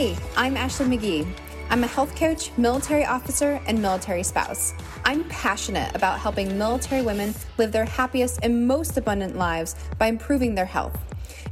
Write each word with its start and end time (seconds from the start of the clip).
Hey, 0.00 0.16
I'm 0.34 0.56
Ashley 0.56 0.86
McGee. 0.86 1.30
I'm 1.68 1.84
a 1.84 1.86
health 1.86 2.16
coach, 2.16 2.52
military 2.56 3.04
officer, 3.04 3.60
and 3.66 3.82
military 3.82 4.22
spouse. 4.22 4.72
I'm 5.04 5.24
passionate 5.24 5.94
about 5.94 6.18
helping 6.18 6.56
military 6.56 7.02
women 7.02 7.34
live 7.58 7.70
their 7.70 7.84
happiest 7.84 8.40
and 8.42 8.66
most 8.66 8.96
abundant 8.96 9.36
lives 9.36 9.76
by 9.98 10.06
improving 10.06 10.54
their 10.54 10.64
health. 10.64 10.98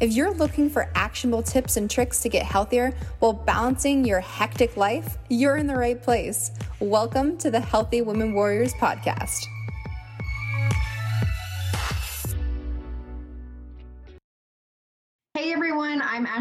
If 0.01 0.13
you're 0.13 0.33
looking 0.33 0.71
for 0.71 0.91
actionable 0.95 1.43
tips 1.43 1.77
and 1.77 1.91
tricks 1.91 2.23
to 2.23 2.31
get 2.31 2.47
healthier 2.47 2.95
while 3.19 3.35
balancing 3.35 4.07
your 4.07 4.21
hectic 4.21 4.79
life, 4.79 5.19
you're 5.29 5.59
in 5.59 5.67
the 5.67 5.77
right 5.77 6.03
place. 6.03 6.51
Welcome 6.81 7.37
to 7.37 7.51
the 7.51 7.61
Healthy 7.61 8.01
Women 8.01 8.33
Warriors 8.33 8.73
podcast. 8.73 9.45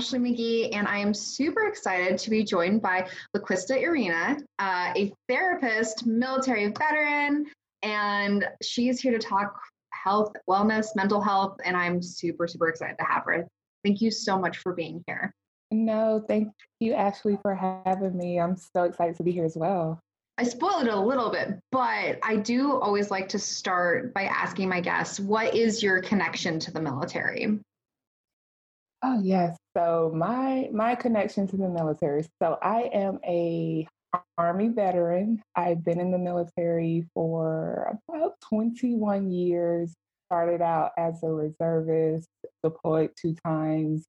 Ashley 0.07 0.19
McGee, 0.19 0.69
and 0.73 0.87
I 0.87 0.99
am 0.99 1.13
super 1.13 1.67
excited 1.67 2.17
to 2.19 2.29
be 2.29 2.41
joined 2.41 2.81
by 2.81 3.09
LaQuista 3.35 3.81
Irina, 3.81 4.37
uh, 4.57 4.93
a 4.95 5.11
therapist, 5.27 6.05
military 6.05 6.67
veteran, 6.67 7.45
and 7.83 8.47
she's 8.63 9.01
here 9.01 9.11
to 9.11 9.19
talk 9.19 9.59
health, 9.91 10.31
wellness, 10.49 10.95
mental 10.95 11.19
health, 11.19 11.57
and 11.65 11.75
I'm 11.75 12.01
super, 12.01 12.47
super 12.47 12.69
excited 12.69 12.95
to 12.99 13.03
have 13.03 13.25
her. 13.25 13.45
Thank 13.83 13.99
you 13.99 14.09
so 14.09 14.39
much 14.39 14.59
for 14.59 14.71
being 14.71 15.03
here. 15.07 15.33
No, 15.71 16.23
thank 16.25 16.53
you, 16.79 16.93
Ashley, 16.93 17.37
for 17.41 17.53
having 17.53 18.17
me. 18.17 18.39
I'm 18.39 18.55
so 18.55 18.83
excited 18.83 19.17
to 19.17 19.23
be 19.23 19.33
here 19.33 19.43
as 19.43 19.57
well. 19.57 19.99
I 20.37 20.43
spoiled 20.43 20.87
it 20.87 20.93
a 20.93 20.97
little 20.97 21.31
bit, 21.31 21.59
but 21.73 22.17
I 22.23 22.37
do 22.37 22.79
always 22.79 23.11
like 23.11 23.27
to 23.29 23.39
start 23.39 24.13
by 24.13 24.23
asking 24.23 24.69
my 24.69 24.79
guests, 24.79 25.19
what 25.19 25.53
is 25.53 25.83
your 25.83 26.01
connection 26.01 26.59
to 26.59 26.71
the 26.71 26.79
military? 26.79 27.59
Oh 29.03 29.19
yes. 29.21 29.57
So 29.75 30.11
my 30.15 30.69
my 30.73 30.95
connection 30.95 31.47
to 31.47 31.57
the 31.57 31.69
military. 31.69 32.23
So 32.41 32.57
I 32.61 32.89
am 32.93 33.19
a 33.23 33.87
army 34.37 34.69
veteran. 34.69 35.41
I've 35.55 35.83
been 35.83 35.99
in 35.99 36.11
the 36.11 36.17
military 36.17 37.07
for 37.13 37.97
about 38.09 38.33
21 38.49 39.31
years. 39.31 39.93
Started 40.29 40.61
out 40.61 40.91
as 40.97 41.23
a 41.23 41.29
reservist, 41.29 42.27
deployed 42.61 43.11
two 43.15 43.33
times 43.45 44.05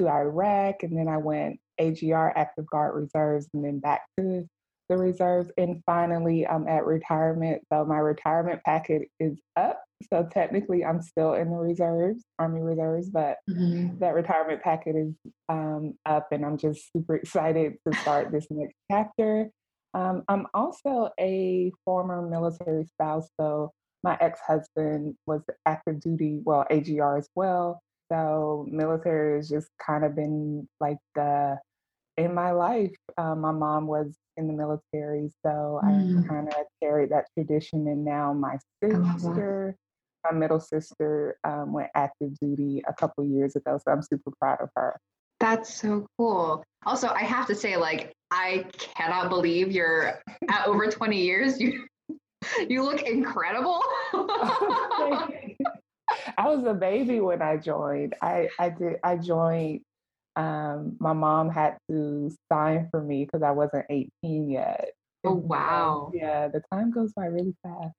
to 0.00 0.08
Iraq, 0.08 0.82
and 0.82 0.98
then 0.98 1.06
I 1.06 1.18
went 1.18 1.60
AGR, 1.78 2.32
Active 2.36 2.66
Guard 2.66 2.96
Reserves, 2.96 3.48
and 3.54 3.64
then 3.64 3.78
back 3.78 4.02
to 4.18 4.44
the 4.88 4.96
reserves. 4.96 5.50
And 5.56 5.82
finally, 5.86 6.46
I'm 6.46 6.66
at 6.66 6.84
retirement. 6.84 7.62
So 7.72 7.84
my 7.84 7.98
retirement 7.98 8.62
packet 8.64 9.08
is 9.20 9.38
up. 9.56 9.82
So 10.10 10.28
technically, 10.30 10.84
I'm 10.84 11.02
still 11.02 11.34
in 11.34 11.50
the 11.50 11.56
reserves, 11.56 12.24
Army 12.38 12.60
Reserves, 12.60 13.10
but 13.10 13.38
mm-hmm. 13.48 13.98
that 13.98 14.14
retirement 14.14 14.62
packet 14.62 14.96
is 14.96 15.14
um, 15.48 15.94
up, 16.06 16.28
and 16.32 16.44
I'm 16.44 16.56
just 16.56 16.92
super 16.92 17.16
excited 17.16 17.74
to 17.86 17.98
start 17.98 18.32
this 18.32 18.46
next 18.50 18.76
chapter. 18.90 19.50
Um, 19.94 20.22
I'm 20.28 20.46
also 20.54 21.10
a 21.20 21.72
former 21.84 22.26
military 22.26 22.86
spouse, 22.86 23.28
so 23.38 23.72
my 24.02 24.16
ex-husband 24.20 25.16
was 25.26 25.42
active 25.66 26.00
duty, 26.00 26.40
well, 26.44 26.66
AGR 26.70 27.18
as 27.18 27.28
well. 27.34 27.80
So 28.10 28.66
military 28.70 29.36
has 29.36 29.48
just 29.48 29.68
kind 29.84 30.04
of 30.04 30.14
been 30.14 30.68
like 30.80 30.98
the 31.14 31.58
in 32.16 32.34
my 32.34 32.52
life. 32.52 32.94
Um, 33.16 33.40
my 33.40 33.52
mom 33.52 33.86
was 33.86 34.14
in 34.36 34.46
the 34.46 34.52
military, 34.52 35.30
so 35.44 35.80
mm. 35.82 36.24
I 36.24 36.28
kind 36.28 36.48
of 36.48 36.54
carried 36.82 37.10
that 37.10 37.26
tradition. 37.36 37.86
And 37.88 38.04
now 38.04 38.32
my 38.32 38.58
sister, 38.82 39.76
my 40.24 40.32
middle 40.36 40.60
sister, 40.60 41.36
um, 41.44 41.72
went 41.72 41.90
active 41.94 42.38
duty 42.38 42.82
a 42.86 42.92
couple 42.92 43.24
years 43.24 43.56
ago, 43.56 43.78
so 43.82 43.92
I'm 43.92 44.02
super 44.02 44.30
proud 44.40 44.60
of 44.60 44.68
her. 44.76 44.98
That's 45.40 45.74
so 45.74 46.06
cool. 46.18 46.62
Also, 46.86 47.08
I 47.08 47.22
have 47.22 47.46
to 47.48 47.54
say, 47.54 47.76
like, 47.76 48.12
I 48.30 48.66
cannot 48.78 49.28
believe 49.28 49.72
you're 49.72 50.20
at 50.50 50.66
over 50.66 50.86
20 50.86 51.20
years. 51.20 51.60
You 51.60 51.86
you 52.68 52.82
look 52.82 53.02
incredible. 53.02 53.82
I 56.36 56.46
was 56.46 56.64
a 56.66 56.74
baby 56.74 57.20
when 57.20 57.42
I 57.42 57.56
joined. 57.56 58.14
I 58.20 58.48
I 58.58 58.68
did 58.70 58.96
I 59.02 59.16
joined 59.16 59.82
um, 60.36 60.96
my 60.98 61.12
mom 61.12 61.50
had 61.50 61.76
to 61.90 62.30
sign 62.50 62.88
for 62.90 63.02
me 63.02 63.24
because 63.24 63.42
I 63.42 63.50
wasn't 63.50 63.84
18 63.90 64.50
yet. 64.50 64.92
Oh, 65.24 65.34
wow. 65.34 66.10
yeah, 66.14 66.48
the 66.48 66.62
time 66.72 66.90
goes 66.90 67.12
by 67.12 67.26
really 67.26 67.54
fast. 67.62 67.94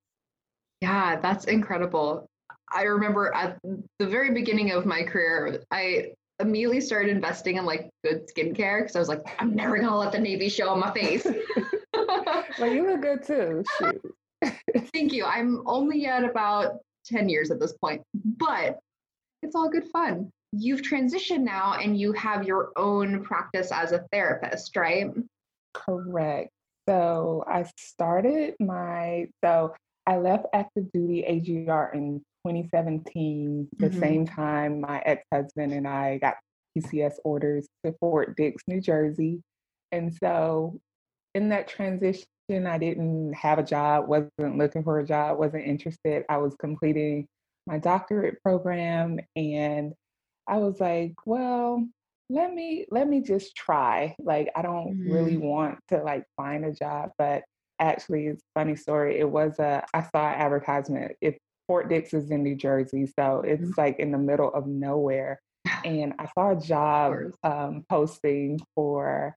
Yeah, 0.84 1.20
that's 1.20 1.46
incredible. 1.46 2.28
I 2.72 2.84
remember 2.84 3.34
at 3.34 3.58
the 4.00 4.08
very 4.08 4.34
beginning 4.34 4.72
of 4.72 4.86
my 4.86 5.04
career, 5.04 5.64
I 5.72 6.14
immediately 6.40 6.82
started 6.82 7.10
investing 7.16 7.58
in 7.58 7.66
like 7.66 7.90
good 8.04 8.28
skincare 8.28 8.82
because 8.82 8.96
I 8.96 9.00
was 9.00 9.08
like, 9.08 9.24
I'm 9.40 9.56
never 9.56 9.78
gonna 9.78 9.98
let 9.98 10.12
the 10.12 10.20
Navy 10.20 10.50
show 10.50 10.70
on 10.70 10.80
my 10.80 10.92
face. 10.92 11.26
well, 12.60 12.72
you 12.72 12.86
look 12.86 13.02
good 13.02 13.24
too. 13.24 13.64
Shoot. 13.78 14.02
Thank 14.94 15.14
you. 15.14 15.24
I'm 15.26 15.64
only 15.66 16.06
at 16.06 16.26
about 16.26 16.80
10 17.06 17.30
years 17.30 17.50
at 17.50 17.60
this 17.60 17.74
point, 17.74 18.02
but 18.14 18.80
it's 19.42 19.56
all 19.56 19.70
good 19.70 19.88
fun 19.88 20.30
you've 20.56 20.82
transitioned 20.82 21.42
now 21.42 21.74
and 21.82 22.00
you 22.00 22.14
have 22.14 22.44
your 22.44 22.72
own 22.76 23.24
practice 23.24 23.72
as 23.72 23.92
a 23.92 24.06
therapist, 24.12 24.76
right? 24.76 25.10
Correct. 25.74 26.52
So 26.88 27.44
I 27.48 27.66
started 27.78 28.54
my, 28.60 29.28
so 29.44 29.74
I 30.06 30.18
left 30.18 30.46
active 30.54 30.92
duty 30.92 31.24
AGR 31.24 31.92
in 31.94 32.20
2017, 32.46 33.70
the 33.78 33.88
mm-hmm. 33.88 34.00
same 34.00 34.28
time 34.28 34.82
my 34.82 35.02
ex 35.06 35.24
husband 35.32 35.72
and 35.72 35.88
I 35.88 36.18
got 36.18 36.36
PCS 36.78 37.16
orders 37.24 37.68
to 37.86 37.94
Fort 38.00 38.36
Dix, 38.36 38.64
New 38.68 38.82
Jersey. 38.82 39.42
And 39.92 40.14
so 40.14 40.80
in 41.36 41.50
that 41.50 41.68
transition, 41.68 42.26
I 42.50 42.78
didn't 42.78 43.34
have 43.34 43.60
a 43.60 43.64
job, 43.64 44.08
wasn't 44.08 44.58
looking 44.58 44.84
for 44.84 45.00
a 45.00 45.06
job, 45.06 45.38
wasn't 45.38 45.66
interested. 45.66 46.26
I 46.30 46.38
was 46.38 46.56
completing 46.56 47.28
my 47.66 47.78
doctorate 47.78 48.42
program 48.44 49.20
and 49.36 49.94
I 50.48 50.58
was 50.58 50.80
like, 50.80 51.14
well, 51.26 51.88
let 52.30 52.54
me 52.54 52.86
let 52.90 53.08
me 53.08 53.22
just 53.22 53.56
try. 53.56 54.16
Like 54.20 54.50
I 54.56 54.62
don't 54.62 54.98
mm. 54.98 55.14
really 55.14 55.38
want 55.38 55.80
to 55.90 56.04
like 56.04 56.26
find 56.36 56.66
a 56.66 56.74
job, 56.74 57.12
but 57.18 57.44
actually 57.84 58.28
it's 58.28 58.44
funny 58.56 58.76
story. 58.76 59.20
It 59.20 59.30
was 59.30 59.60
a 59.60 59.84
I 59.94 60.02
saw 60.02 60.28
an 60.28 60.40
advertisement. 60.40 61.14
If 61.22 61.38
Fort 61.68 61.90
Dix 61.90 62.14
is 62.14 62.32
in 62.32 62.44
New 62.44 62.56
Jersey, 62.56 63.08
so 63.08 63.42
it's 63.46 63.64
mm. 63.64 63.78
like 63.78 64.00
in 64.00 64.12
the 64.12 64.18
middle 64.18 64.54
of 64.54 64.68
nowhere. 64.68 65.40
And 65.86 66.14
I 66.20 66.28
saw 66.34 66.52
a 66.52 66.60
job 66.62 67.14
um, 67.44 67.86
posting 67.90 68.60
for 68.76 69.36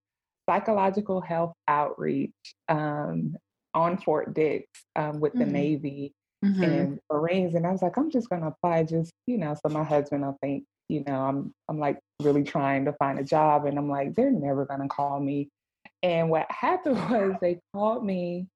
psychological 0.48 1.20
health 1.20 1.54
outreach 1.68 2.32
um, 2.68 3.36
on 3.74 3.98
Fort 3.98 4.34
Dix 4.34 4.66
um, 4.94 5.20
with 5.20 5.34
mm. 5.34 5.40
the 5.40 5.44
mm-hmm. 5.44 5.52
Navy 5.52 6.12
mm-hmm. 6.44 6.62
and 6.62 6.98
Marines. 7.12 7.54
And 7.54 7.66
I 7.66 7.70
was 7.70 7.82
like, 7.82 7.96
I'm 7.96 8.10
just 8.10 8.28
going 8.28 8.42
to 8.42 8.48
apply 8.48 8.84
just, 8.84 9.12
you 9.26 9.38
know, 9.38 9.54
so 9.54 9.72
my 9.72 9.84
husband 9.84 10.22
will 10.22 10.38
think 10.40 10.64
you 10.88 11.02
know, 11.06 11.20
I'm 11.20 11.52
I'm 11.68 11.78
like 11.78 11.98
really 12.22 12.44
trying 12.44 12.84
to 12.84 12.92
find 12.92 13.18
a 13.18 13.24
job 13.24 13.66
and 13.66 13.78
I'm 13.78 13.88
like, 13.88 14.14
they're 14.14 14.30
never 14.30 14.64
gonna 14.66 14.88
call 14.88 15.18
me. 15.20 15.48
And 16.02 16.30
what 16.30 16.46
happened 16.50 16.96
was 17.10 17.34
they 17.40 17.60
called 17.74 18.04
me 18.04 18.46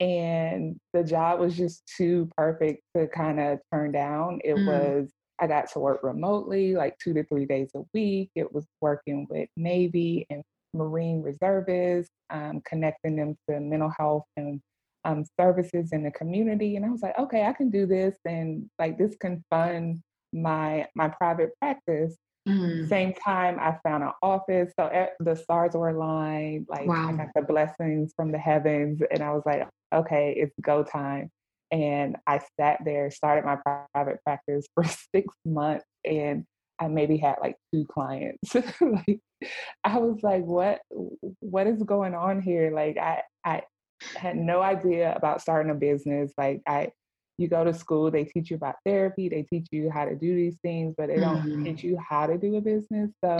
and 0.00 0.78
the 0.92 1.02
job 1.02 1.40
was 1.40 1.56
just 1.56 1.82
too 1.96 2.28
perfect 2.36 2.82
to 2.94 3.06
kind 3.08 3.40
of 3.40 3.58
turn 3.72 3.92
down. 3.92 4.40
It 4.44 4.56
mm. 4.56 4.66
was 4.66 5.10
I 5.38 5.46
got 5.46 5.70
to 5.72 5.80
work 5.80 6.00
remotely 6.02 6.74
like 6.74 6.96
two 6.98 7.12
to 7.14 7.24
three 7.24 7.46
days 7.46 7.70
a 7.74 7.82
week. 7.92 8.30
It 8.34 8.52
was 8.52 8.66
working 8.80 9.26
with 9.28 9.48
Navy 9.56 10.26
and 10.30 10.42
Marine 10.72 11.22
reservists, 11.22 12.12
um, 12.30 12.62
connecting 12.64 13.16
them 13.16 13.36
to 13.48 13.60
mental 13.60 13.92
health 13.98 14.24
and 14.36 14.60
um, 15.04 15.24
services 15.38 15.92
in 15.92 16.02
the 16.02 16.10
community. 16.10 16.76
And 16.76 16.84
I 16.84 16.90
was 16.90 17.02
like, 17.02 17.18
okay, 17.18 17.44
I 17.44 17.52
can 17.52 17.70
do 17.70 17.86
this, 17.86 18.16
and 18.24 18.68
like 18.78 18.98
this 18.98 19.14
can 19.20 19.44
fund 19.50 20.00
my 20.32 20.86
my 20.94 21.08
private 21.08 21.50
practice. 21.60 22.16
Mm-hmm. 22.46 22.86
Same 22.86 23.12
time, 23.12 23.58
I 23.58 23.76
found 23.82 24.04
an 24.04 24.12
office. 24.22 24.72
So 24.78 25.08
the 25.18 25.34
stars 25.34 25.74
were 25.74 25.88
aligned. 25.88 26.66
Like 26.68 26.86
wow. 26.86 27.08
I 27.08 27.12
got 27.12 27.28
the 27.34 27.42
blessings 27.42 28.12
from 28.14 28.30
the 28.30 28.38
heavens, 28.38 29.00
and 29.10 29.22
I 29.22 29.32
was 29.32 29.42
like, 29.44 29.68
okay, 29.92 30.34
it's 30.36 30.54
go 30.60 30.84
time. 30.84 31.30
And 31.72 32.16
I 32.26 32.40
sat 32.58 32.80
there, 32.84 33.10
started 33.10 33.44
my 33.44 33.56
private 33.94 34.22
practice 34.24 34.66
for 34.74 34.84
six 34.84 35.34
months, 35.44 35.84
and 36.04 36.44
I 36.78 36.88
maybe 36.88 37.16
had 37.16 37.36
like 37.40 37.56
two 37.74 37.84
clients. 37.86 38.54
like 38.80 39.20
I 39.82 39.98
was 39.98 40.20
like, 40.22 40.44
what 40.44 40.80
what 41.40 41.66
is 41.66 41.82
going 41.82 42.14
on 42.14 42.42
here? 42.42 42.70
Like 42.70 42.96
I 42.96 43.22
I 43.44 43.62
had 44.14 44.36
no 44.36 44.62
idea 44.62 45.14
about 45.16 45.40
starting 45.40 45.72
a 45.72 45.74
business. 45.74 46.32
Like 46.38 46.62
I 46.66 46.92
you 47.38 47.48
go 47.48 47.64
to 47.64 47.74
school, 47.74 48.10
they 48.10 48.24
teach 48.24 48.50
you 48.50 48.56
about 48.56 48.76
therapy, 48.84 49.28
they 49.28 49.42
teach 49.42 49.66
you 49.70 49.90
how 49.90 50.04
to 50.04 50.14
do 50.14 50.34
these 50.34 50.56
things, 50.62 50.94
but 50.96 51.08
they 51.08 51.16
don't 51.16 51.42
mm-hmm. 51.42 51.64
teach 51.64 51.84
you 51.84 51.98
how 51.98 52.26
to 52.26 52.38
do 52.38 52.56
a 52.56 52.60
business. 52.60 53.10
So 53.24 53.36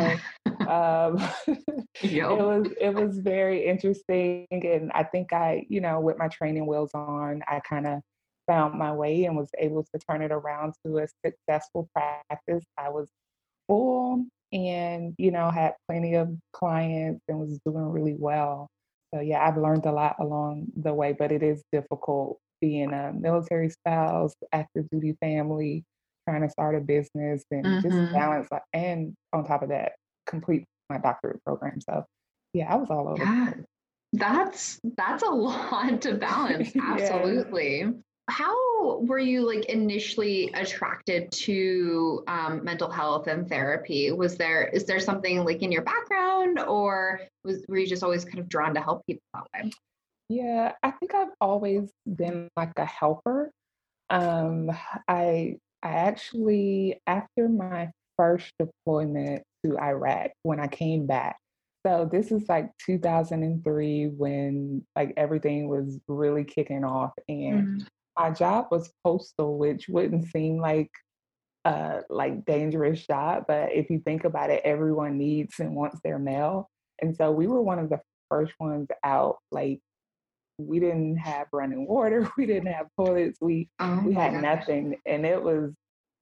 um, 0.68 1.22
it 2.02 2.28
was 2.28 2.66
it 2.80 2.94
was 2.94 3.18
very 3.18 3.66
interesting, 3.66 4.46
and 4.50 4.92
I 4.92 5.04
think 5.04 5.32
I, 5.32 5.66
you 5.68 5.80
know, 5.80 6.00
with 6.00 6.18
my 6.18 6.28
training 6.28 6.66
wheels 6.66 6.90
on, 6.94 7.42
I 7.48 7.60
kind 7.60 7.86
of 7.86 8.00
found 8.46 8.78
my 8.78 8.92
way 8.92 9.24
and 9.24 9.36
was 9.36 9.50
able 9.58 9.84
to 9.84 9.98
turn 10.08 10.22
it 10.22 10.32
around 10.32 10.74
to 10.84 10.98
a 10.98 11.06
successful 11.24 11.88
practice. 11.92 12.64
I 12.78 12.90
was 12.90 13.08
full 13.66 14.24
and, 14.52 15.14
you 15.18 15.30
know, 15.30 15.50
had 15.50 15.74
plenty 15.88 16.14
of 16.14 16.30
clients 16.52 17.22
and 17.28 17.38
was 17.38 17.58
doing 17.66 17.90
really 17.90 18.16
well. 18.16 18.68
So, 19.12 19.20
yeah, 19.20 19.46
I've 19.46 19.56
learned 19.56 19.86
a 19.86 19.92
lot 19.92 20.16
along 20.20 20.68
the 20.76 20.94
way, 20.94 21.12
but 21.12 21.32
it 21.32 21.42
is 21.42 21.62
difficult 21.72 22.38
being 22.60 22.92
a 22.92 23.12
military 23.12 23.70
spouse, 23.70 24.34
active 24.52 24.88
duty 24.90 25.16
family, 25.20 25.84
trying 26.28 26.42
to 26.42 26.50
start 26.50 26.74
a 26.74 26.80
business 26.80 27.44
and 27.50 27.64
mm-hmm. 27.64 27.88
just 27.88 28.12
balance. 28.12 28.48
And 28.72 29.14
on 29.32 29.44
top 29.44 29.62
of 29.62 29.68
that, 29.70 29.92
complete 30.26 30.64
my 30.90 30.98
doctorate 30.98 31.42
program. 31.44 31.80
So, 31.80 32.04
yeah, 32.52 32.72
I 32.72 32.76
was 32.76 32.90
all 32.90 33.08
over. 33.08 33.22
Yeah. 33.22 33.52
That's 34.12 34.80
that's 34.96 35.22
a 35.22 35.30
lot 35.30 36.00
to 36.02 36.14
balance. 36.14 36.72
Absolutely. 36.80 37.80
yeah. 37.80 37.90
How 38.28 38.98
were 38.98 39.20
you 39.20 39.46
like 39.46 39.66
initially 39.66 40.50
attracted 40.54 41.30
to 41.30 42.24
um, 42.26 42.64
mental 42.64 42.90
health 42.90 43.28
and 43.28 43.48
therapy? 43.48 44.10
Was 44.10 44.36
there 44.36 44.66
is 44.68 44.84
there 44.84 44.98
something 44.98 45.44
like 45.44 45.62
in 45.62 45.70
your 45.70 45.82
background, 45.82 46.58
or 46.58 47.20
was 47.44 47.64
were 47.68 47.78
you 47.78 47.86
just 47.86 48.02
always 48.02 48.24
kind 48.24 48.40
of 48.40 48.48
drawn 48.48 48.74
to 48.74 48.80
help 48.80 49.06
people 49.06 49.22
that 49.32 49.44
way? 49.54 49.70
Yeah, 50.28 50.72
I 50.82 50.90
think 50.90 51.14
I've 51.14 51.34
always 51.40 51.90
been 52.06 52.48
like 52.56 52.72
a 52.76 52.84
helper. 52.84 53.50
Um, 54.10 54.70
I 55.08 55.58
I 55.82 55.90
actually 55.90 57.00
after 57.06 57.48
my 57.48 57.90
first 58.16 58.52
deployment 58.58 59.42
to 59.64 59.78
Iraq, 59.78 60.32
when 60.42 60.58
I 60.58 60.66
came 60.66 61.06
back, 61.06 61.36
so 61.86 62.08
this 62.10 62.32
is 62.32 62.48
like 62.48 62.72
2003 62.84 64.06
when 64.08 64.84
like 64.96 65.14
everything 65.16 65.68
was 65.68 66.00
really 66.08 66.42
kicking 66.42 66.82
off 66.82 67.12
and 67.28 67.62
mm-hmm. 67.62 67.86
my 68.18 68.30
job 68.32 68.66
was 68.72 68.92
postal 69.04 69.56
which 69.56 69.86
wouldn't 69.88 70.26
seem 70.32 70.58
like 70.58 70.90
a 71.64 72.00
like 72.10 72.44
dangerous 72.44 73.06
job 73.06 73.44
but 73.46 73.72
if 73.72 73.88
you 73.88 74.00
think 74.00 74.24
about 74.24 74.50
it 74.50 74.62
everyone 74.64 75.16
needs 75.16 75.60
and 75.60 75.76
wants 75.76 76.00
their 76.02 76.18
mail 76.18 76.68
and 77.00 77.14
so 77.14 77.30
we 77.30 77.46
were 77.46 77.62
one 77.62 77.78
of 77.78 77.88
the 77.88 78.00
first 78.28 78.52
ones 78.58 78.88
out 79.04 79.36
like 79.52 79.78
we 80.58 80.80
didn't 80.80 81.16
have 81.16 81.46
running 81.52 81.86
water 81.86 82.30
we 82.38 82.46
didn't 82.46 82.72
have 82.72 82.86
toilets 82.98 83.38
we 83.40 83.68
oh 83.78 84.02
we 84.04 84.14
had 84.14 84.32
nothing 84.34 84.96
and 85.06 85.26
it 85.26 85.42
was 85.42 85.72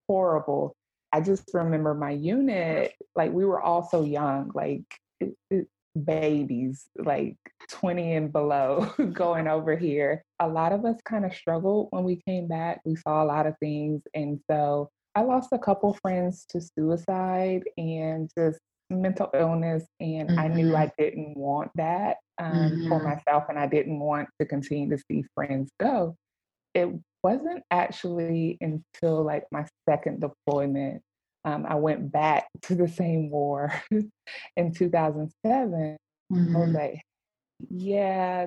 horrible 0.09 0.75
i 1.13 1.21
just 1.21 1.51
remember 1.55 1.95
my 1.95 2.11
unit 2.11 2.93
like 3.15 3.33
we 3.33 3.45
were 3.45 3.61
all 3.61 3.89
so 3.89 4.05
young 4.05 4.51
like 4.55 4.85
babies, 5.95 6.87
like 6.97 7.37
20 7.71 8.15
and 8.15 8.33
below, 8.33 8.93
going 9.13 9.49
over 9.49 9.77
here. 9.77 10.25
A 10.41 10.49
lot 10.49 10.73
of 10.73 10.85
us 10.85 10.97
kind 11.05 11.25
of 11.25 11.35
struggled 11.35 11.89
when 11.91 12.05
we 12.05 12.21
came 12.27 12.49
back. 12.49 12.81
We 12.85 12.97
saw 12.97 13.23
a 13.23 13.27
lot 13.27 13.47
of 13.47 13.55
things. 13.59 14.03
And 14.15 14.41
so 14.51 14.91
I 15.15 15.23
lost 15.23 15.51
a 15.53 15.59
couple 15.59 15.95
friends 16.03 16.45
to 16.51 16.61
suicide 16.61 17.63
and 17.77 18.31
just 18.37 18.59
mental 18.91 19.31
illness. 19.35 19.85
And 20.01 20.31
mm-hmm. 20.31 20.39
I 20.39 20.49
knew 20.49 20.67
mm-hmm. 20.67 20.77
I 20.77 20.93
didn't 20.99 21.37
want 21.37 21.71
that 21.77 22.17
um, 22.39 22.53
mm-hmm. 22.53 22.89
for 22.89 23.03
myself. 23.03 23.45
And 23.49 23.59
I 23.59 23.67
didn't 23.67 23.99
want 23.99 24.29
to 24.41 24.47
continue 24.47 24.91
to 24.97 25.03
see 25.11 25.25
friends 25.35 25.71
go. 25.81 26.17
It 26.75 26.89
wasn't 27.23 27.63
actually 27.71 28.59
until 28.61 29.23
like 29.23 29.45
my 29.51 29.67
second 29.89 30.21
deployment 30.21 31.03
um, 31.45 31.67
I 31.69 31.75
went 31.75 32.11
back 32.11 32.49
to 32.63 32.75
the 32.75 32.89
same 32.89 33.31
war 33.31 33.73
in 34.57 34.73
2007. 34.73 35.97
Mm-hmm. 36.33 36.57
I 36.57 36.59
was 36.59 36.69
mm-hmm. 36.69 36.77
like, 36.77 37.03
yeah, 37.71 38.47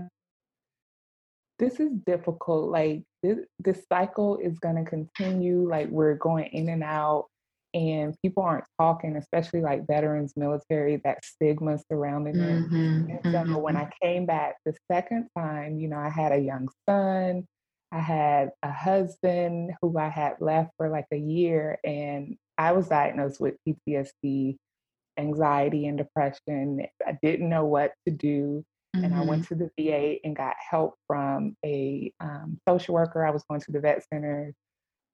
this 1.60 1.80
is 1.80 1.92
difficult. 2.06 2.70
Like 2.70 3.04
this, 3.24 3.40
this 3.60 3.84
cycle 3.92 4.38
is 4.38 4.60
going 4.60 4.84
to 4.84 4.90
continue. 4.90 5.68
Like 5.68 5.90
we're 5.90 6.16
going 6.16 6.46
in 6.48 6.70
and 6.70 6.84
out, 6.84 7.28
and 7.74 8.16
people 8.22 8.44
aren't 8.44 8.66
talking, 8.80 9.16
especially 9.18 9.62
like 9.62 9.88
veterans, 9.88 10.34
military. 10.36 11.02
That 11.04 11.24
stigma 11.24 11.80
surrounding 11.92 12.36
mm-hmm. 12.36 13.10
it. 13.10 13.22
And 13.24 13.34
so 13.34 13.40
mm-hmm. 13.40 13.56
when 13.56 13.76
I 13.76 13.90
came 14.02 14.26
back 14.26 14.56
the 14.66 14.74
second 14.92 15.28
time, 15.38 15.78
you 15.80 15.88
know, 15.88 15.98
I 15.98 16.10
had 16.10 16.32
a 16.32 16.40
young 16.40 16.70
son. 16.88 17.46
I 17.92 18.00
had 18.00 18.52
a 18.64 18.72
husband 18.72 19.72
who 19.82 19.98
I 19.98 20.10
had 20.10 20.36
left 20.40 20.72
for 20.78 20.90
like 20.90 21.08
a 21.14 21.18
year, 21.18 21.80
and 21.86 22.36
I 22.58 22.74
was 22.74 22.90
diagnosed 22.90 23.40
with 23.40 23.56
PTSD, 23.68 24.58
anxiety, 25.18 25.88
and 25.88 25.98
depression. 25.98 26.86
I 27.06 27.18
didn't 27.22 27.50
know 27.50 27.66
what 27.66 27.94
to 28.06 28.14
do. 28.14 28.66
Mm-hmm. 28.96 29.06
And 29.06 29.16
I 29.16 29.22
went 29.24 29.44
mm-hmm. 29.44 29.60
to 29.60 29.72
the 29.78 29.90
VA 29.90 30.18
and 30.24 30.36
got 30.36 30.56
help 30.70 30.96
from 31.08 31.56
a 31.66 32.12
um, 32.20 32.60
social 32.68 32.96
worker. 32.96 33.26
I 33.26 33.32
was 33.32 33.44
going 33.50 33.62
to 33.62 33.72
the 33.72 33.80
vet 33.80 34.04
center, 34.12 34.54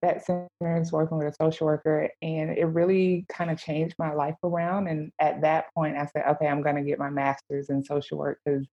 vet 0.04 0.26
is 0.62 0.92
working 0.92 1.18
with 1.18 1.28
a 1.28 1.36
social 1.42 1.68
worker. 1.68 2.10
And 2.22 2.58
it 2.58 2.66
really 2.66 3.26
kind 3.30 3.50
of 3.50 3.58
changed 3.58 3.96
my 3.98 4.14
life 4.14 4.36
around. 4.44 4.88
And 4.88 5.12
at 5.20 5.42
that 5.42 5.66
point, 5.76 5.98
I 5.98 6.08
said, 6.08 6.26
okay, 6.32 6.48
I'm 6.48 6.62
going 6.62 6.76
to 6.76 6.84
get 6.84 7.00
my 7.00 7.10
master's 7.10 7.70
in 7.70 7.84
social 7.84 8.18
work 8.18 8.40
because 8.46 8.68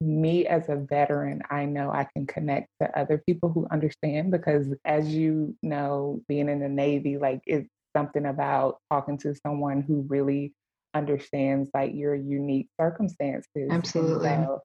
me 0.00 0.46
as 0.46 0.68
a 0.68 0.76
veteran, 0.76 1.42
I 1.50 1.64
know 1.64 1.90
I 1.90 2.06
can 2.12 2.26
connect 2.26 2.68
to 2.80 2.98
other 2.98 3.22
people 3.24 3.50
who 3.50 3.66
understand 3.70 4.30
because 4.30 4.66
as 4.84 5.08
you 5.08 5.56
know, 5.62 6.20
being 6.28 6.48
in 6.48 6.60
the 6.60 6.68
Navy, 6.68 7.16
like 7.18 7.40
it's 7.46 7.68
something 7.96 8.26
about 8.26 8.78
talking 8.90 9.18
to 9.18 9.34
someone 9.34 9.82
who 9.82 10.04
really 10.08 10.52
understands 10.94 11.70
like 11.72 11.94
your 11.94 12.14
unique 12.14 12.68
circumstances. 12.80 13.68
Absolutely. 13.70 14.28
So 14.28 14.60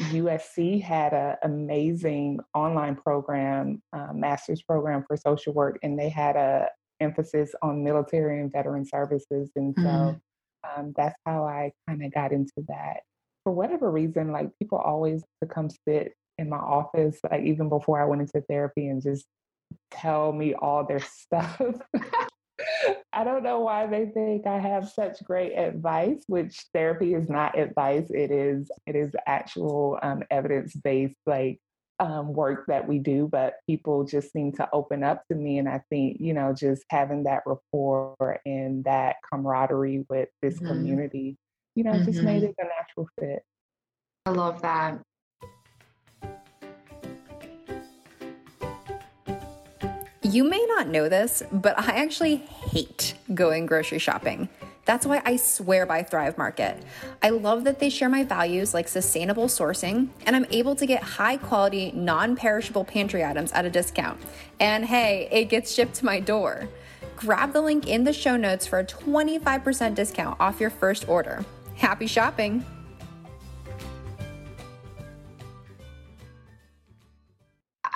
USC 0.00 0.82
had 0.82 1.12
an 1.12 1.36
amazing 1.42 2.38
online 2.54 2.96
program, 2.96 3.82
uh, 3.92 4.12
master's 4.12 4.62
program 4.62 5.04
for 5.06 5.16
social 5.16 5.52
work, 5.52 5.78
and 5.82 5.98
they 5.98 6.08
had 6.08 6.36
a 6.36 6.68
emphasis 7.00 7.54
on 7.62 7.84
military 7.84 8.40
and 8.40 8.50
veteran 8.52 8.84
services. 8.84 9.50
And 9.56 9.74
so 9.76 9.82
mm-hmm. 9.82 10.80
um, 10.80 10.92
that's 10.96 11.18
how 11.26 11.44
I 11.44 11.72
kind 11.88 12.04
of 12.04 12.12
got 12.12 12.32
into 12.32 12.64
that. 12.68 12.98
For 13.44 13.52
whatever 13.52 13.90
reason, 13.90 14.32
like 14.32 14.50
people 14.58 14.78
always 14.78 15.22
to 15.42 15.48
come 15.48 15.68
sit 15.86 16.12
in 16.38 16.48
my 16.48 16.58
office, 16.58 17.18
like 17.30 17.42
even 17.42 17.68
before 17.68 18.00
I 18.00 18.04
went 18.04 18.22
into 18.22 18.40
therapy 18.48 18.88
and 18.88 19.02
just 19.02 19.26
tell 19.90 20.32
me 20.32 20.54
all 20.54 20.84
their 20.84 21.00
stuff. 21.02 21.60
I 23.12 23.24
don't 23.24 23.42
know 23.42 23.60
why 23.60 23.86
they 23.86 24.06
think 24.06 24.46
I 24.46 24.58
have 24.58 24.88
such 24.88 25.22
great 25.24 25.54
advice, 25.54 26.22
which 26.26 26.64
therapy 26.72 27.14
is 27.14 27.28
not 27.28 27.58
advice. 27.58 28.10
It 28.10 28.30
is 28.30 28.70
it 28.86 28.96
is 28.96 29.12
actual 29.26 29.98
um, 30.02 30.22
evidence 30.30 30.74
based 30.74 31.16
like 31.26 31.60
um, 32.00 32.32
work 32.32 32.66
that 32.68 32.86
we 32.86 32.98
do. 32.98 33.28
But 33.30 33.54
people 33.66 34.04
just 34.04 34.32
seem 34.32 34.52
to 34.52 34.68
open 34.72 35.02
up 35.02 35.22
to 35.28 35.34
me, 35.34 35.58
and 35.58 35.68
I 35.68 35.82
think 35.90 36.18
you 36.20 36.34
know 36.34 36.54
just 36.54 36.84
having 36.90 37.24
that 37.24 37.42
rapport 37.46 38.40
and 38.46 38.84
that 38.84 39.16
camaraderie 39.32 40.04
with 40.08 40.28
this 40.42 40.56
mm-hmm. 40.56 40.68
community, 40.68 41.36
you 41.74 41.84
know, 41.84 41.92
mm-hmm. 41.92 42.04
just 42.04 42.22
made 42.22 42.42
mm-hmm. 42.42 42.50
it 42.50 42.56
a 42.58 42.64
natural 42.64 43.08
fit. 43.18 43.42
I 44.26 44.30
love 44.30 44.62
that. 44.62 45.00
You 50.28 50.44
may 50.44 50.62
not 50.66 50.88
know 50.88 51.08
this, 51.08 51.42
but 51.50 51.78
I 51.78 52.02
actually 52.02 52.36
hate 52.36 53.14
going 53.32 53.64
grocery 53.64 53.98
shopping. 53.98 54.50
That's 54.84 55.06
why 55.06 55.22
I 55.24 55.36
swear 55.36 55.86
by 55.86 56.02
Thrive 56.02 56.36
Market. 56.36 56.82
I 57.22 57.30
love 57.30 57.64
that 57.64 57.78
they 57.78 57.88
share 57.88 58.10
my 58.10 58.24
values 58.24 58.74
like 58.74 58.88
sustainable 58.88 59.46
sourcing, 59.46 60.08
and 60.26 60.36
I'm 60.36 60.44
able 60.50 60.76
to 60.76 60.84
get 60.84 61.02
high 61.02 61.38
quality, 61.38 61.92
non 61.92 62.36
perishable 62.36 62.84
pantry 62.84 63.24
items 63.24 63.52
at 63.52 63.64
a 63.64 63.70
discount. 63.70 64.20
And 64.60 64.84
hey, 64.84 65.30
it 65.32 65.46
gets 65.46 65.72
shipped 65.72 65.94
to 65.94 66.04
my 66.04 66.20
door. 66.20 66.68
Grab 67.16 67.54
the 67.54 67.62
link 67.62 67.86
in 67.88 68.04
the 68.04 68.12
show 68.12 68.36
notes 68.36 68.66
for 68.66 68.80
a 68.80 68.84
25% 68.84 69.94
discount 69.94 70.38
off 70.38 70.60
your 70.60 70.70
first 70.70 71.08
order. 71.08 71.42
Happy 71.74 72.06
shopping! 72.06 72.66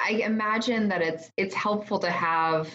I 0.03 0.23
imagine 0.25 0.89
that 0.89 1.03
it's 1.03 1.31
it's 1.37 1.55
helpful 1.55 1.99
to 2.01 2.11
have 2.11 2.69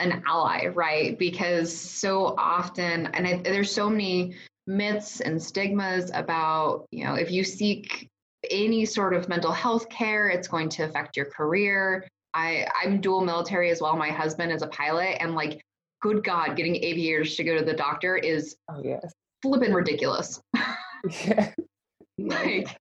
an 0.00 0.22
ally, 0.26 0.66
right? 0.66 1.18
Because 1.18 1.74
so 1.74 2.34
often, 2.38 3.06
and 3.06 3.26
I, 3.26 3.36
there's 3.42 3.72
so 3.72 3.88
many 3.88 4.34
myths 4.66 5.20
and 5.20 5.42
stigmas 5.42 6.10
about, 6.12 6.86
you 6.90 7.04
know, 7.04 7.14
if 7.14 7.30
you 7.30 7.44
seek 7.44 8.08
any 8.50 8.84
sort 8.84 9.14
of 9.14 9.28
mental 9.28 9.52
health 9.52 9.88
care, 9.88 10.28
it's 10.28 10.48
going 10.48 10.68
to 10.70 10.84
affect 10.84 11.16
your 11.16 11.26
career. 11.26 12.06
I, 12.34 12.66
I'm 12.82 13.00
dual 13.00 13.24
military 13.24 13.70
as 13.70 13.80
well. 13.80 13.96
My 13.96 14.10
husband 14.10 14.52
is 14.52 14.62
a 14.62 14.66
pilot, 14.68 15.16
and 15.20 15.34
like, 15.34 15.60
good 16.02 16.22
God, 16.22 16.56
getting 16.56 16.76
aviators 16.76 17.36
to 17.36 17.44
go 17.44 17.56
to 17.56 17.64
the 17.64 17.72
doctor 17.72 18.16
is 18.16 18.56
oh, 18.70 18.82
yes. 18.84 19.12
flipping 19.42 19.72
ridiculous. 19.72 20.40
yeah. 21.26 21.52
like, 22.18 22.76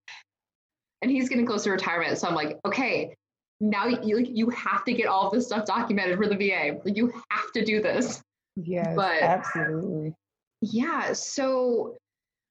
and 1.06 1.12
he's 1.12 1.30
getting 1.30 1.46
close 1.46 1.64
to 1.66 1.72
retirement. 1.72 2.18
So 2.18 2.28
I'm 2.28 2.34
like, 2.34 2.58
okay, 2.66 3.16
now 3.62 3.86
you 3.86 4.18
like 4.18 4.28
you 4.30 4.50
have 4.50 4.84
to 4.86 4.94
get 4.94 5.06
all 5.06 5.28
of 5.28 5.34
this 5.34 5.46
stuff 5.46 5.66
documented 5.66 6.18
for 6.18 6.28
the 6.28 6.36
VA. 6.36 6.80
Like 6.84 6.98
You 6.98 7.14
have 7.30 7.52
to 7.54 7.64
do 7.64 7.80
this. 7.80 8.24
Yes, 8.56 8.96
but 8.96 9.22
absolutely. 9.22 10.16
Yeah. 10.62 11.14
So 11.14 11.96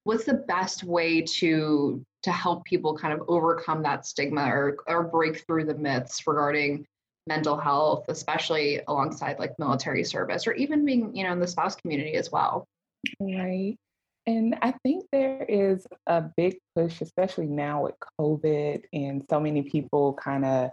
what's 0.04 0.25
the 0.25 0.34
best 0.34 0.84
way 0.84 1.23
to 1.23 2.00
to 2.23 2.30
help 2.30 2.64
people 2.64 2.96
kind 2.96 3.12
of 3.12 3.26
overcome 3.28 3.82
that 3.82 4.06
stigma 4.06 4.44
or 4.44 4.76
or 4.87 5.02
break 5.02 5.44
through 5.46 5.64
the 5.64 5.75
myths 5.75 6.23
regarding 6.28 6.87
mental 7.26 7.56
health, 7.56 8.04
especially 8.08 8.80
alongside 8.87 9.40
like 9.40 9.58
military 9.58 10.04
service 10.04 10.46
or 10.46 10.52
even 10.52 10.84
being, 10.84 11.16
you 11.16 11.25
know, 11.25 11.32
in 11.32 11.40
the 11.40 11.46
spouse 11.49 11.75
community 11.75 12.14
as 12.14 12.30
well. 12.30 12.66
Right. 13.18 13.76
And 14.26 14.57
I 14.62 14.73
think 14.83 15.04
there 15.12 15.45
is 15.47 15.87
a 16.07 16.23
big 16.37 16.57
push, 16.75 17.00
especially 17.02 17.47
now 17.47 17.85
with 17.85 17.95
COVID 18.19 18.83
and 18.93 19.23
so 19.28 19.38
many 19.38 19.62
people 19.62 20.14
kind 20.14 20.45
of, 20.45 20.71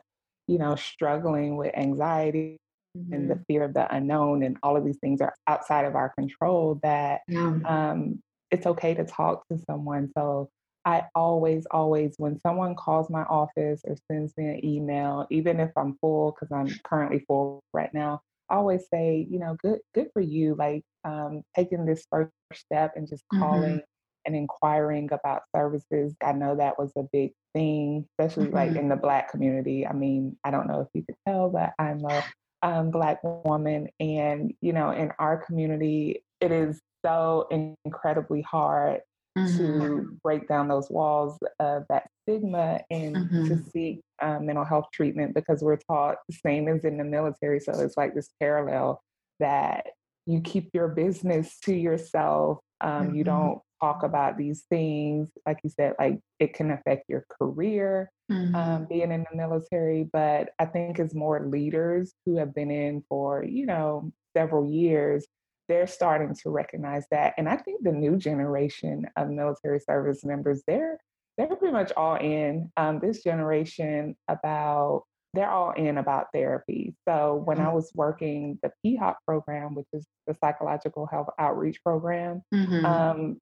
you 0.48 0.58
know, 0.58 0.76
struggling 0.76 1.58
with 1.58 1.76
anxiety 1.76 2.58
mm-hmm. 2.98 3.14
and 3.14 3.30
the 3.30 3.36
mm-hmm. 3.36 3.44
fear 3.48 3.64
of 3.64 3.74
the 3.74 3.94
unknown, 3.94 4.44
and 4.44 4.58
all 4.64 4.78
of 4.78 4.86
these 4.86 5.00
things 5.00 5.20
are 5.20 5.34
outside 5.48 5.86
of 5.86 5.96
our 5.96 6.10
control. 6.18 6.80
That 6.82 7.22
yeah. 7.28 7.60
um, 7.66 8.22
it's 8.52 8.66
okay 8.66 8.94
to 8.94 9.04
talk 9.04 9.46
to 9.50 9.60
someone. 9.70 10.12
So 10.18 10.50
I 10.86 11.04
always, 11.14 11.68
always, 11.72 12.16
when 12.18 12.40
someone 12.40 12.76
calls 12.76 13.10
my 13.10 13.24
office 13.24 13.82
or 13.84 13.96
sends 14.10 14.36
me 14.38 14.46
an 14.46 14.66
email, 14.66 15.28
even 15.30 15.60
if 15.60 15.72
I'm 15.78 15.98
full, 16.02 16.32
because 16.32 16.52
I'm 16.52 16.74
currently 16.84 17.24
full 17.28 17.62
right 17.74 17.94
now, 17.94 18.22
always 18.52 18.86
say, 18.94 19.28
you 19.30 19.40
know, 19.40 19.56
good, 19.64 19.80
good 19.94 20.10
for 20.14 20.22
you. 20.22 20.56
Like 20.58 20.84
um, 21.04 21.44
taking 21.56 21.86
this 21.86 22.06
first 22.12 22.32
step 22.54 22.94
and 22.96 23.08
just 23.08 23.24
calling 23.34 23.78
mm-hmm. 23.78 24.26
and 24.26 24.36
inquiring 24.36 25.10
about 25.12 25.44
services. 25.56 26.14
I 26.24 26.34
know 26.34 26.56
that 26.56 26.78
was 26.78 26.92
a 26.98 27.04
big 27.12 27.32
thing, 27.54 28.06
especially 28.20 28.48
mm-hmm. 28.48 28.56
like 28.56 28.76
in 28.76 28.90
the 28.90 28.96
Black 28.96 29.32
community. 29.32 29.88
I 29.88 29.94
mean, 29.94 30.38
I 30.44 30.52
don't 30.52 30.68
know 30.68 30.82
if 30.82 30.88
you 30.94 31.04
could 31.04 31.16
tell, 31.28 31.50
but 31.50 31.74
I'm 31.80 32.04
a 32.06 32.24
um, 32.62 32.92
Black 32.92 33.24
woman, 33.24 33.88
and 34.00 34.54
you 34.62 34.74
know, 34.74 34.92
in 34.92 35.12
our 35.18 35.44
community, 35.44 36.24
it 36.40 36.52
is 36.52 36.80
so 37.04 37.48
incredibly 37.84 38.42
hard 38.42 39.02
mm-hmm. 39.38 39.58
to 39.58 40.18
break 40.24 40.48
down 40.48 40.68
those 40.68 40.90
walls 40.90 41.38
of 41.60 41.84
that 41.90 42.10
stigma 42.24 42.82
and 42.90 43.16
mm-hmm. 43.16 43.48
to 43.48 43.64
seek 43.72 44.02
uh, 44.22 44.40
mental 44.40 44.66
health 44.66 44.86
treatment 44.94 45.34
because 45.34 45.62
we're 45.62 45.78
taught 45.78 46.18
the 46.28 46.36
same 46.46 46.68
as 46.68 46.84
in 46.84 46.98
the 46.98 47.04
military. 47.04 47.60
So 47.60 47.72
it's 47.74 47.98
like 47.98 48.14
this 48.14 48.30
parallel 48.40 49.02
that 49.40 49.88
you 50.26 50.42
keep 50.42 50.70
your 50.74 50.88
business 50.88 51.58
to 51.64 51.74
yourself. 51.74 52.60
Um, 52.80 53.08
mm-hmm. 53.08 53.16
You 53.16 53.24
don't 53.24 53.62
talk 53.82 54.04
about 54.04 54.38
these 54.38 54.64
things. 54.70 55.30
Like 55.46 55.60
you 55.64 55.70
said, 55.70 55.96
like 56.00 56.20
it 56.40 56.54
can 56.54 56.72
affect 56.72 57.06
your 57.10 57.26
career 57.40 58.12
um, 58.30 58.54
mm-hmm. 58.54 58.84
being 58.86 59.12
in 59.12 59.26
the 59.30 59.38
military. 59.38 60.08
But 60.12 60.50
I 60.60 60.66
think 60.66 61.00
it's 61.00 61.16
more 61.16 61.46
leaders 61.46 62.14
who 62.26 62.38
have 62.38 62.54
been 62.54 62.72
in 62.72 63.04
for, 63.10 63.44
you 63.44 63.66
know, 63.66 64.12
several 64.36 64.70
years, 64.70 65.26
they're 65.72 65.88
starting 65.88 66.36
to 66.36 66.50
recognize 66.50 67.06
that. 67.12 67.34
And 67.38 67.48
I 67.48 67.56
think 67.56 67.82
the 67.82 67.94
new 67.94 68.18
generation 68.18 69.08
of 69.16 69.30
military 69.30 69.80
service 69.80 70.26
members, 70.26 70.64
they're 70.68 71.00
they're 71.38 71.56
pretty 71.56 71.72
much 71.72 71.94
all 71.96 72.16
in. 72.16 72.70
Um, 72.76 73.00
this 73.00 73.24
generation 73.24 74.18
about 74.28 75.04
they're 75.34 75.50
all 75.50 75.72
in 75.72 75.98
about 75.98 76.28
therapy. 76.34 76.94
So 77.08 77.42
when 77.46 77.58
mm-hmm. 77.58 77.68
I 77.68 77.74
was 77.74 77.90
working 77.96 78.60
the 78.62 78.72
PHOP 78.84 79.20
program, 79.26 79.76
which 79.76 79.88
is 79.94 80.06
the 80.28 80.36
psychological 80.44 81.06
health 81.06 81.30
outreach 81.40 81.82
program, 81.86 82.42
mm-hmm. 82.54 82.86
um, 82.86 83.38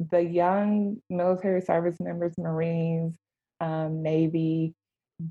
the 0.00 0.20
young 0.20 0.96
military 1.08 1.60
service 1.60 2.00
members, 2.00 2.36
Marines, 2.38 3.16
um, 3.60 4.02
Navy, 4.02 4.74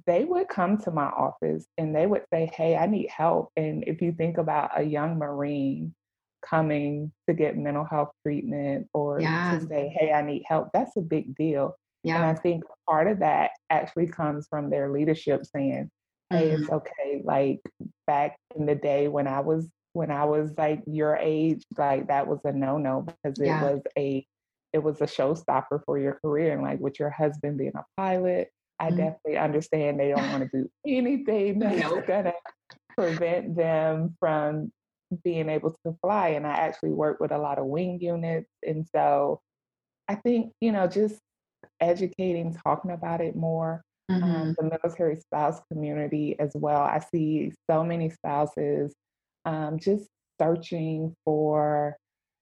they 0.05 0.23
would 0.23 0.47
come 0.47 0.77
to 0.77 0.91
my 0.91 1.07
office 1.07 1.65
and 1.77 1.93
they 1.93 2.07
would 2.07 2.23
say, 2.31 2.49
Hey, 2.53 2.77
I 2.77 2.85
need 2.85 3.09
help. 3.09 3.51
And 3.57 3.83
if 3.85 4.01
you 4.01 4.13
think 4.13 4.37
about 4.37 4.79
a 4.79 4.83
young 4.83 5.17
Marine 5.17 5.93
coming 6.41 7.11
to 7.27 7.33
get 7.33 7.57
mental 7.57 7.85
health 7.85 8.11
treatment 8.25 8.87
or 8.93 9.19
yeah. 9.19 9.57
to 9.59 9.67
say, 9.67 9.93
hey, 9.97 10.11
I 10.11 10.21
need 10.21 10.43
help, 10.47 10.69
that's 10.73 10.95
a 10.97 11.01
big 11.01 11.35
deal. 11.35 11.75
Yeah. 12.03 12.15
And 12.15 12.25
I 12.25 12.33
think 12.35 12.63
part 12.87 13.07
of 13.07 13.19
that 13.19 13.51
actually 13.69 14.07
comes 14.07 14.47
from 14.49 14.69
their 14.69 14.91
leadership 14.91 15.45
saying, 15.45 15.89
hey, 16.29 16.49
mm-hmm. 16.49 16.61
it's 16.61 16.71
okay. 16.71 17.21
Like 17.23 17.59
back 18.05 18.37
in 18.55 18.65
the 18.65 18.75
day 18.75 19.07
when 19.07 19.27
I 19.27 19.41
was 19.41 19.67
when 19.93 20.11
I 20.11 20.25
was 20.25 20.51
like 20.57 20.83
your 20.85 21.15
age, 21.17 21.63
like 21.77 22.07
that 22.07 22.27
was 22.27 22.39
a 22.45 22.53
no-no 22.53 23.01
because 23.01 23.39
it 23.39 23.47
yeah. 23.47 23.63
was 23.63 23.81
a 23.97 24.25
it 24.73 24.83
was 24.83 25.01
a 25.01 25.05
showstopper 25.05 25.83
for 25.85 25.97
your 25.97 26.19
career. 26.23 26.53
And 26.53 26.61
like 26.61 26.79
with 26.79 26.99
your 26.99 27.09
husband 27.09 27.57
being 27.57 27.73
a 27.75 27.83
pilot, 27.97 28.49
I 28.79 28.87
mm-hmm. 28.87 28.97
definitely 28.97 29.37
understand 29.37 29.99
they 29.99 30.09
don't 30.09 30.31
want 30.31 30.43
to 30.43 30.49
do 30.53 30.69
anything 30.85 31.59
that's 31.59 31.81
nope. 31.81 32.05
gonna 32.05 32.33
prevent 32.95 33.55
them 33.55 34.15
from 34.19 34.71
being 35.23 35.49
able 35.49 35.75
to 35.85 35.97
fly. 36.01 36.29
And 36.29 36.45
I 36.45 36.51
actually 36.51 36.91
work 36.91 37.19
with 37.19 37.31
a 37.31 37.37
lot 37.37 37.59
of 37.59 37.65
wing 37.65 37.99
units. 38.01 38.49
And 38.65 38.85
so 38.95 39.41
I 40.07 40.15
think, 40.15 40.53
you 40.61 40.71
know, 40.71 40.87
just 40.87 41.19
educating, 41.79 42.53
talking 42.53 42.91
about 42.91 43.21
it 43.21 43.35
more. 43.35 43.81
Um, 44.09 44.21
mm-hmm. 44.21 44.35
Um, 44.35 44.55
the 44.57 44.63
military 44.63 45.17
spouse 45.17 45.59
community 45.69 46.37
as 46.39 46.51
well. 46.55 46.81
I 46.81 46.99
see 47.11 47.51
so 47.69 47.83
many 47.83 48.09
spouses 48.09 48.93
um, 49.43 49.79
just 49.79 50.07
searching 50.39 51.13
for, 51.25 51.97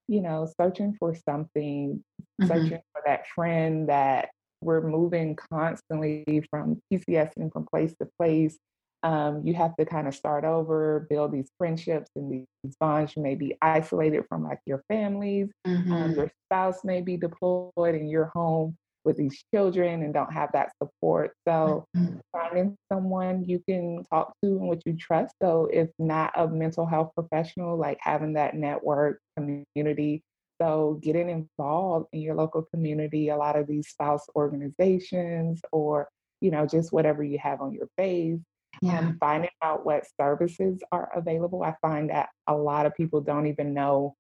you 0.08 0.22
know, 0.22 0.48
searching 0.62 0.96
for 1.00 1.16
something, 1.28 2.04
mm-hmm. 2.40 2.48
searching 2.48 2.82
for 2.94 3.02
that 3.08 3.28
friend 3.34 3.90
that 3.90 4.30
we're 4.62 4.88
moving 4.88 5.36
constantly 5.36 6.44
from 6.50 6.82
PCS 6.92 7.32
and 7.38 7.52
from 7.52 7.66
place 7.66 7.96
to 8.00 8.08
place 8.20 8.58
um, 9.06 9.44
you 9.46 9.54
have 9.54 9.76
to 9.76 9.86
kind 9.86 10.08
of 10.08 10.16
start 10.16 10.46
over, 10.46 11.06
build 11.12 11.32
these 11.32 11.52
friendships 11.60 12.10
and 12.16 12.32
these 12.32 12.76
bonds. 12.80 13.16
You 13.16 13.22
may 13.22 13.36
be 13.36 13.56
isolated 13.62 14.24
from 14.28 14.44
like 14.44 14.58
your 14.66 14.84
families. 14.88 15.50
Um, 15.64 15.78
mm-hmm. 15.78 15.94
Um, 15.94 16.12
your 16.14 16.32
spouse 16.48 16.84
may 16.84 17.02
be 17.02 17.16
deployed 17.16 17.94
in 17.94 18.08
your 18.10 18.32
home 18.34 18.76
with 19.04 19.16
these 19.16 19.46
children 19.54 20.02
and 20.02 20.12
don't 20.12 20.34
have 20.34 20.52
that 20.54 20.72
support. 20.82 21.34
So 21.48 21.86
mm-hmm. 21.96 22.16
finding 22.32 22.76
someone 22.92 23.46
you 23.46 23.62
can 23.70 24.04
talk 24.12 24.34
to 24.42 24.50
and 24.50 24.68
what 24.68 24.82
you 24.88 24.98
trust. 24.98 25.36
So 25.40 25.70
if 25.72 25.90
not 26.00 26.34
a 26.36 26.48
mental 26.48 26.88
health 26.88 27.12
professional, 27.14 27.78
like 27.78 28.00
having 28.02 28.34
that 28.34 28.56
network 28.56 29.20
community. 29.38 30.24
So 30.60 31.00
getting 31.04 31.30
involved 31.30 32.08
in 32.12 32.22
your 32.22 32.34
local 32.34 32.64
community, 32.74 33.30
a 33.30 33.38
lot 33.38 33.56
of 33.56 33.68
these 33.68 33.88
spouse 33.88 34.26
organizations 34.36 35.62
or, 35.72 36.08
you 36.42 36.50
know, 36.50 36.66
just 36.66 36.92
whatever 36.92 37.24
you 37.24 37.38
have 37.38 37.62
on 37.62 37.72
your 37.72 37.88
base 37.98 38.40
yeah. 38.82 39.00
um, 39.00 39.18
finding 39.20 39.50
out 39.62 39.86
what 39.86 40.06
services 40.20 40.82
are 40.92 41.10
available. 41.16 41.64
I 41.64 41.76
find 41.82 42.10
that 42.10 42.30
a 42.48 42.56
lot 42.56 42.86
of 42.86 42.96
people 42.96 43.22
don't 43.22 43.48
even 43.48 43.74
know 43.74 44.16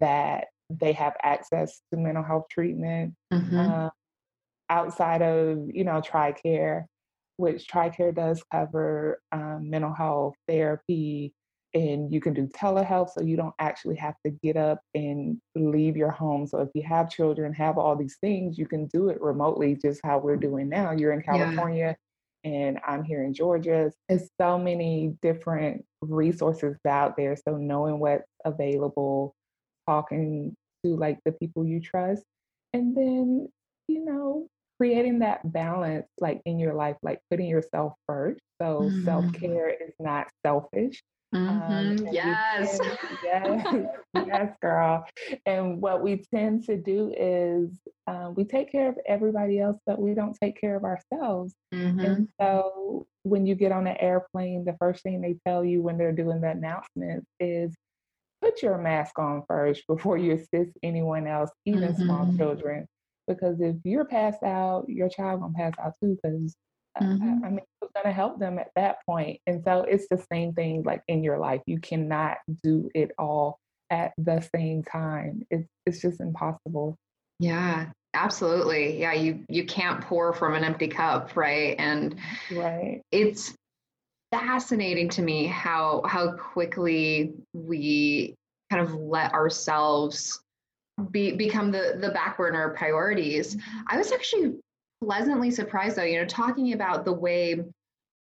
that 0.00 0.48
they 0.68 0.92
have 0.92 1.14
access 1.22 1.80
to 1.90 1.98
mental 1.98 2.22
health 2.22 2.46
treatment 2.50 3.14
mm-hmm. 3.32 3.58
uh, 3.58 3.88
outside 4.68 5.22
of, 5.22 5.68
you 5.72 5.84
know, 5.84 6.00
TRICARE, 6.00 6.84
which 7.36 7.66
TRICARE 7.68 8.14
does 8.14 8.42
cover 8.52 9.20
um, 9.32 9.68
mental 9.68 9.92
health 9.92 10.34
therapy, 10.46 11.34
and 11.74 12.12
you 12.12 12.20
can 12.20 12.34
do 12.34 12.46
telehealth 12.48 13.10
so 13.10 13.22
you 13.22 13.36
don't 13.36 13.54
actually 13.58 13.96
have 13.96 14.14
to 14.24 14.30
get 14.42 14.56
up 14.56 14.80
and 14.94 15.40
leave 15.54 15.96
your 15.96 16.10
home 16.10 16.46
so 16.46 16.58
if 16.58 16.68
you 16.74 16.82
have 16.82 17.08
children 17.08 17.52
have 17.52 17.78
all 17.78 17.94
these 17.94 18.16
things 18.20 18.58
you 18.58 18.66
can 18.66 18.86
do 18.86 19.08
it 19.08 19.20
remotely 19.20 19.76
just 19.76 20.00
how 20.02 20.18
we're 20.18 20.36
doing 20.36 20.68
now 20.68 20.90
you're 20.90 21.12
in 21.12 21.22
california 21.22 21.96
and 22.44 22.78
I'm 22.86 23.04
here 23.04 23.22
in 23.22 23.34
Georgia. 23.34 23.92
There's 24.08 24.28
so 24.40 24.58
many 24.58 25.16
different 25.22 25.84
resources 26.00 26.76
out 26.86 27.16
there. 27.16 27.36
So 27.36 27.56
knowing 27.56 27.98
what's 27.98 28.24
available, 28.44 29.34
talking 29.88 30.54
to 30.84 30.96
like 30.96 31.18
the 31.24 31.32
people 31.32 31.66
you 31.66 31.80
trust, 31.80 32.24
and 32.72 32.96
then, 32.96 33.48
you 33.88 34.04
know, 34.04 34.46
creating 34.78 35.18
that 35.18 35.52
balance 35.52 36.06
like 36.20 36.40
in 36.46 36.58
your 36.58 36.72
life, 36.72 36.96
like 37.02 37.20
putting 37.30 37.46
yourself 37.46 37.92
first. 38.06 38.40
So 38.60 38.80
mm-hmm. 38.80 39.04
self-care 39.04 39.68
is 39.70 39.92
not 39.98 40.28
selfish. 40.44 41.02
Um, 41.32 41.60
mm-hmm. 41.60 42.06
Um, 42.06 42.12
yes. 42.12 42.78
Tend, 42.78 42.98
yes. 43.24 43.86
yes, 44.26 44.56
girl. 44.60 45.06
And 45.46 45.80
what 45.80 46.02
we 46.02 46.24
tend 46.34 46.64
to 46.64 46.76
do 46.76 47.14
is 47.16 47.70
um, 48.06 48.34
we 48.34 48.44
take 48.44 48.72
care 48.72 48.88
of 48.88 48.98
everybody 49.06 49.60
else, 49.60 49.78
but 49.86 50.00
we 50.00 50.14
don't 50.14 50.36
take 50.40 50.60
care 50.60 50.76
of 50.76 50.84
ourselves. 50.84 51.54
Mm-hmm. 51.72 52.00
And 52.00 52.28
so 52.40 53.06
when 53.22 53.46
you 53.46 53.54
get 53.54 53.72
on 53.72 53.86
an 53.86 53.96
airplane, 54.00 54.64
the 54.64 54.76
first 54.78 55.02
thing 55.02 55.20
they 55.20 55.36
tell 55.46 55.64
you 55.64 55.82
when 55.82 55.98
they're 55.98 56.12
doing 56.12 56.40
the 56.40 56.50
announcements 56.50 57.26
is 57.38 57.74
put 58.42 58.62
your 58.62 58.78
mask 58.78 59.18
on 59.18 59.44
first 59.46 59.84
before 59.88 60.18
you 60.18 60.32
assist 60.32 60.76
anyone 60.82 61.26
else, 61.26 61.50
even 61.64 61.92
mm-hmm. 61.92 62.02
small 62.02 62.34
children. 62.36 62.86
Because 63.28 63.60
if 63.60 63.76
you're 63.84 64.06
passed 64.06 64.42
out, 64.42 64.86
your 64.88 65.08
child 65.08 65.40
gonna 65.40 65.54
pass 65.54 65.74
out 65.78 65.94
too. 66.02 66.18
Because 66.20 66.56
Mm-hmm. 67.00 67.44
I, 67.44 67.46
I 67.46 67.50
mean, 67.50 67.64
who's 67.90 68.02
going 68.02 68.12
to 68.12 68.16
help 68.16 68.38
them 68.38 68.58
at 68.58 68.70
that 68.76 68.96
point? 69.06 69.40
And 69.46 69.62
so 69.64 69.82
it's 69.82 70.06
the 70.08 70.22
same 70.32 70.52
thing 70.52 70.82
like 70.82 71.02
in 71.08 71.22
your 71.22 71.38
life. 71.38 71.60
You 71.66 71.78
cannot 71.78 72.38
do 72.62 72.90
it 72.94 73.10
all 73.18 73.58
at 73.90 74.12
the 74.18 74.46
same 74.54 74.82
time. 74.82 75.42
It's 75.50 75.68
it's 75.86 76.00
just 76.00 76.20
impossible. 76.20 76.96
Yeah, 77.38 77.86
absolutely. 78.14 79.00
Yeah, 79.00 79.12
you 79.12 79.44
you 79.48 79.64
can't 79.64 80.00
pour 80.00 80.32
from 80.32 80.54
an 80.54 80.64
empty 80.64 80.88
cup, 80.88 81.36
right? 81.36 81.76
And 81.78 82.16
right. 82.52 83.00
It's 83.10 83.54
fascinating 84.32 85.08
to 85.10 85.22
me 85.22 85.46
how 85.46 86.02
how 86.06 86.32
quickly 86.32 87.32
we 87.52 88.34
kind 88.70 88.82
of 88.82 88.94
let 88.94 89.32
ourselves 89.32 90.40
be 91.10 91.32
become 91.32 91.72
the 91.72 91.98
the 92.00 92.10
back 92.10 92.36
burner 92.36 92.74
priorities. 92.76 93.56
Mm-hmm. 93.56 93.78
I 93.88 93.96
was 93.98 94.12
actually 94.12 94.60
pleasantly 95.02 95.50
surprised 95.50 95.96
though, 95.96 96.04
you 96.04 96.20
know, 96.20 96.26
talking 96.26 96.74
about 96.74 97.04
the 97.04 97.12
way 97.12 97.64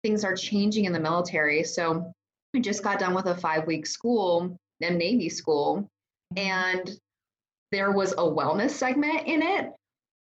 things 0.04 0.24
are 0.24 0.36
changing 0.36 0.86
in 0.86 0.94
the 0.94 1.00
military. 1.00 1.64
So 1.64 2.12
I 2.56 2.60
just 2.60 2.84
got 2.84 3.00
done 3.00 3.14
with 3.14 3.26
a 3.26 3.36
five 3.36 3.68
week 3.68 3.86
school, 3.86 4.58
a 4.82 4.92
Navy 4.92 5.30
school, 5.30 5.88
mm-hmm. 6.36 6.38
and 6.38 7.00
there 7.72 7.92
was 7.92 8.14
a 8.14 8.18
wellness 8.18 8.72
segment 8.72 9.28
in 9.28 9.42
it. 9.42 9.72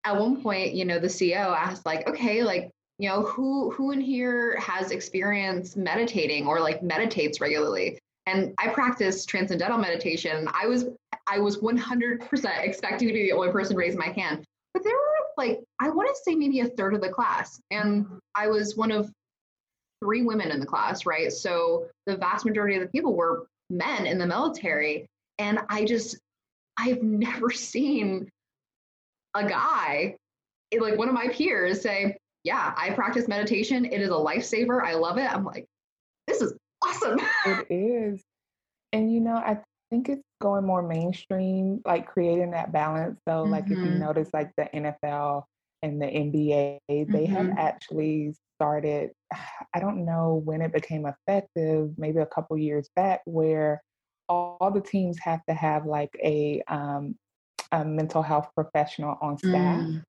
At 0.03 0.19
one 0.19 0.41
point, 0.41 0.73
you 0.73 0.85
know, 0.85 0.99
the 0.99 1.07
CEO 1.07 1.55
asked, 1.55 1.85
like, 1.85 2.07
okay, 2.07 2.43
like, 2.43 2.71
you 2.97 3.09
know, 3.09 3.21
who 3.21 3.71
who 3.71 3.91
in 3.91 4.01
here 4.01 4.57
has 4.57 4.91
experience 4.91 5.75
meditating 5.75 6.47
or 6.47 6.59
like 6.59 6.83
meditates 6.83 7.41
regularly? 7.41 7.99
And 8.27 8.53
I 8.59 8.69
practice 8.69 9.25
transcendental 9.25 9.77
meditation. 9.77 10.47
I 10.53 10.67
was 10.67 10.85
I 11.27 11.39
was 11.39 11.57
100% 11.57 12.63
expecting 12.63 13.07
to 13.07 13.13
be 13.13 13.23
the 13.23 13.31
only 13.31 13.51
person 13.51 13.75
raising 13.75 13.99
my 13.99 14.09
hand, 14.09 14.43
but 14.73 14.83
there 14.83 14.93
were 14.93 15.11
like 15.37 15.59
I 15.79 15.89
want 15.89 16.09
to 16.09 16.15
say 16.23 16.35
maybe 16.35 16.59
a 16.59 16.67
third 16.67 16.93
of 16.93 17.01
the 17.01 17.09
class, 17.09 17.59
and 17.71 18.05
I 18.35 18.47
was 18.47 18.75
one 18.75 18.91
of 18.91 19.11
three 20.01 20.23
women 20.23 20.51
in 20.51 20.59
the 20.59 20.65
class, 20.65 21.05
right? 21.05 21.31
So 21.31 21.87
the 22.05 22.17
vast 22.17 22.45
majority 22.45 22.75
of 22.75 22.81
the 22.81 22.87
people 22.87 23.15
were 23.15 23.47
men 23.69 24.05
in 24.05 24.17
the 24.17 24.27
military. 24.27 25.07
And 25.37 25.59
I 25.69 25.85
just, 25.85 26.17
I've 26.77 27.01
never 27.03 27.51
seen 27.51 28.29
a 29.33 29.47
guy, 29.47 30.15
like 30.77 30.97
one 30.97 31.07
of 31.07 31.13
my 31.13 31.27
peers, 31.29 31.81
say, 31.81 32.17
Yeah, 32.43 32.73
I 32.75 32.91
practice 32.91 33.27
meditation. 33.27 33.85
It 33.85 34.01
is 34.01 34.09
a 34.09 34.13
lifesaver. 34.13 34.83
I 34.83 34.95
love 34.95 35.17
it. 35.17 35.31
I'm 35.31 35.45
like, 35.45 35.65
This 36.27 36.41
is 36.41 36.53
awesome. 36.83 37.19
it 37.45 37.67
is. 37.69 38.21
And, 38.93 39.13
you 39.13 39.21
know, 39.21 39.35
I 39.35 39.59
think 39.89 40.09
it's 40.09 40.23
going 40.41 40.65
more 40.65 40.81
mainstream, 40.81 41.81
like 41.85 42.07
creating 42.07 42.51
that 42.51 42.73
balance. 42.73 43.19
So, 43.27 43.43
like, 43.43 43.65
mm-hmm. 43.65 43.73
if 43.73 43.79
you 43.79 43.85
mm-hmm. 43.85 43.99
notice, 43.99 44.29
like 44.33 44.51
the 44.57 44.67
NFL 44.73 45.43
and 45.81 46.01
the 46.01 46.05
NBA, 46.05 46.79
they 46.87 47.05
mm-hmm. 47.05 47.25
have 47.33 47.57
actually 47.57 48.33
started, 48.55 49.11
I 49.73 49.79
don't 49.79 50.05
know 50.05 50.41
when 50.45 50.61
it 50.61 50.73
became 50.73 51.05
effective, 51.05 51.91
maybe 51.97 52.19
a 52.19 52.25
couple 52.25 52.57
years 52.57 52.89
back, 52.95 53.21
where 53.25 53.81
all 54.29 54.71
the 54.73 54.81
teams 54.81 55.17
have 55.19 55.43
to 55.47 55.53
have 55.53 55.85
like 55.85 56.11
a, 56.23 56.61
um, 56.67 57.15
a 57.71 57.83
mental 57.83 58.21
health 58.21 58.49
professional 58.55 59.17
on 59.21 59.37
staff. 59.37 59.81
Mm. 59.81 60.03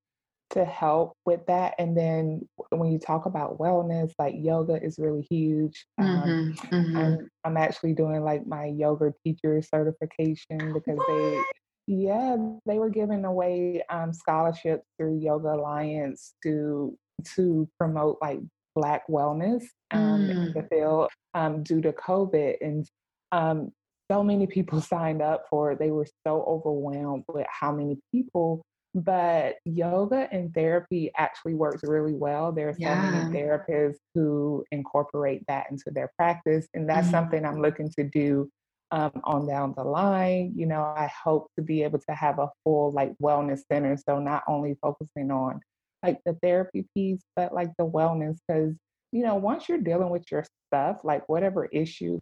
To 0.50 0.66
help 0.66 1.14
with 1.24 1.46
that. 1.46 1.74
And 1.78 1.96
then 1.96 2.46
when 2.68 2.92
you 2.92 2.98
talk 2.98 3.24
about 3.24 3.58
wellness, 3.58 4.12
like 4.18 4.34
yoga 4.36 4.78
is 4.82 4.98
really 4.98 5.26
huge. 5.30 5.86
Um, 5.96 6.54
mm-hmm, 6.54 6.74
mm-hmm. 6.74 6.96
I'm, 6.98 7.28
I'm 7.44 7.56
actually 7.56 7.94
doing 7.94 8.22
like 8.22 8.46
my 8.46 8.66
yoga 8.66 9.14
teacher 9.24 9.62
certification 9.62 10.74
because 10.74 10.98
what? 10.98 11.06
they, 11.08 11.42
yeah, 11.92 12.36
they 12.64 12.78
were 12.78 12.88
giving 12.88 13.24
away 13.24 13.82
um, 13.90 14.12
scholarships 14.12 14.86
through 14.98 15.18
Yoga 15.18 15.54
Alliance 15.54 16.34
to 16.42 16.96
to 17.36 17.68
promote 17.78 18.18
like 18.20 18.40
Black 18.74 19.06
wellness 19.08 19.62
um, 19.90 20.22
mm. 20.22 20.30
in 20.30 20.52
the 20.54 20.66
field 20.70 21.10
um, 21.34 21.62
due 21.62 21.82
to 21.82 21.92
COVID. 21.92 22.54
And 22.60 22.86
um, 23.30 23.72
so 24.10 24.24
many 24.24 24.46
people 24.46 24.80
signed 24.80 25.20
up 25.20 25.44
for 25.50 25.72
it. 25.72 25.78
They 25.78 25.90
were 25.90 26.06
so 26.26 26.42
overwhelmed 26.46 27.24
with 27.28 27.46
how 27.48 27.72
many 27.72 27.98
people. 28.12 28.62
But 28.94 29.56
yoga 29.64 30.28
and 30.32 30.52
therapy 30.52 31.10
actually 31.16 31.54
works 31.54 31.82
really 31.82 32.14
well. 32.14 32.52
There 32.52 32.68
are 32.68 32.74
so 32.74 32.78
yeah. 32.80 33.10
many 33.10 33.38
therapists 33.38 33.96
who 34.14 34.64
incorporate 34.70 35.44
that 35.48 35.66
into 35.70 35.90
their 35.90 36.10
practice. 36.18 36.66
And 36.74 36.88
that's 36.88 37.08
mm. 37.08 37.12
something 37.12 37.44
I'm 37.44 37.60
looking 37.60 37.90
to 37.98 38.04
do 38.04 38.50
um, 38.92 39.20
on 39.24 39.48
down 39.48 39.74
the 39.76 39.82
line. 39.82 40.52
You 40.54 40.66
know, 40.66 40.82
I 40.82 41.10
hope 41.24 41.48
to 41.56 41.62
be 41.62 41.82
able 41.82 41.98
to 41.98 42.14
have 42.14 42.38
a 42.38 42.50
full 42.62 42.92
like 42.92 43.12
wellness 43.20 43.62
center. 43.70 43.96
So 43.96 44.20
not 44.20 44.44
only 44.46 44.76
focusing 44.80 45.32
on 45.32 45.60
like 46.04 46.20
the 46.24 46.34
therapy 46.42 46.86
piece, 46.94 47.22
but 47.34 47.52
like 47.52 47.70
the 47.78 47.86
wellness. 47.86 48.38
Because, 48.46 48.74
you 49.10 49.22
know, 49.24 49.34
once 49.34 49.68
you're 49.68 49.78
dealing 49.78 50.10
with 50.10 50.30
your 50.30 50.44
stuff, 50.68 50.98
like 51.02 51.28
whatever 51.28 51.64
issue 51.64 52.20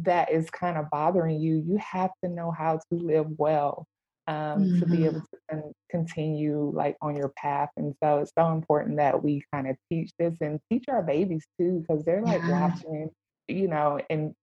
that 0.00 0.32
is 0.32 0.48
kind 0.50 0.78
of 0.78 0.90
bothering 0.90 1.40
you, 1.40 1.62
you 1.66 1.76
have 1.78 2.10
to 2.24 2.30
know 2.30 2.50
how 2.50 2.76
to 2.76 2.98
live 2.98 3.26
well 3.36 3.86
um, 4.26 4.36
mm-hmm. 4.36 4.80
to 4.80 4.86
be 4.86 5.04
able 5.04 5.20
mm-hmm. 5.20 5.58
to 5.58 5.72
continue 5.90 6.72
like 6.74 6.96
on 7.00 7.16
your 7.16 7.32
path. 7.36 7.70
And 7.76 7.94
so 8.02 8.18
it's 8.18 8.32
so 8.36 8.52
important 8.52 8.96
that 8.96 9.22
we 9.22 9.44
kind 9.52 9.68
of 9.68 9.76
teach 9.90 10.10
this 10.18 10.36
and 10.40 10.60
teach 10.70 10.84
our 10.88 11.02
babies 11.02 11.44
too, 11.58 11.84
because 11.86 12.04
they're 12.04 12.22
like 12.22 12.42
yeah. 12.42 12.68
watching, 12.68 13.10
you 13.48 13.68
know, 13.68 14.00
and 14.10 14.34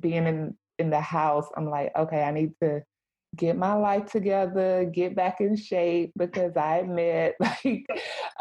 being 0.00 0.26
in 0.26 0.56
in 0.78 0.90
the 0.90 1.00
house. 1.00 1.46
I'm 1.56 1.68
like, 1.68 1.92
okay, 1.96 2.22
I 2.22 2.30
need 2.30 2.52
to 2.62 2.82
get 3.36 3.56
my 3.56 3.74
life 3.74 4.10
together, 4.10 4.84
get 4.84 5.14
back 5.14 5.40
in 5.40 5.56
shape 5.56 6.12
because 6.16 6.56
I 6.56 6.78
admit, 6.78 7.36
like, 7.40 7.86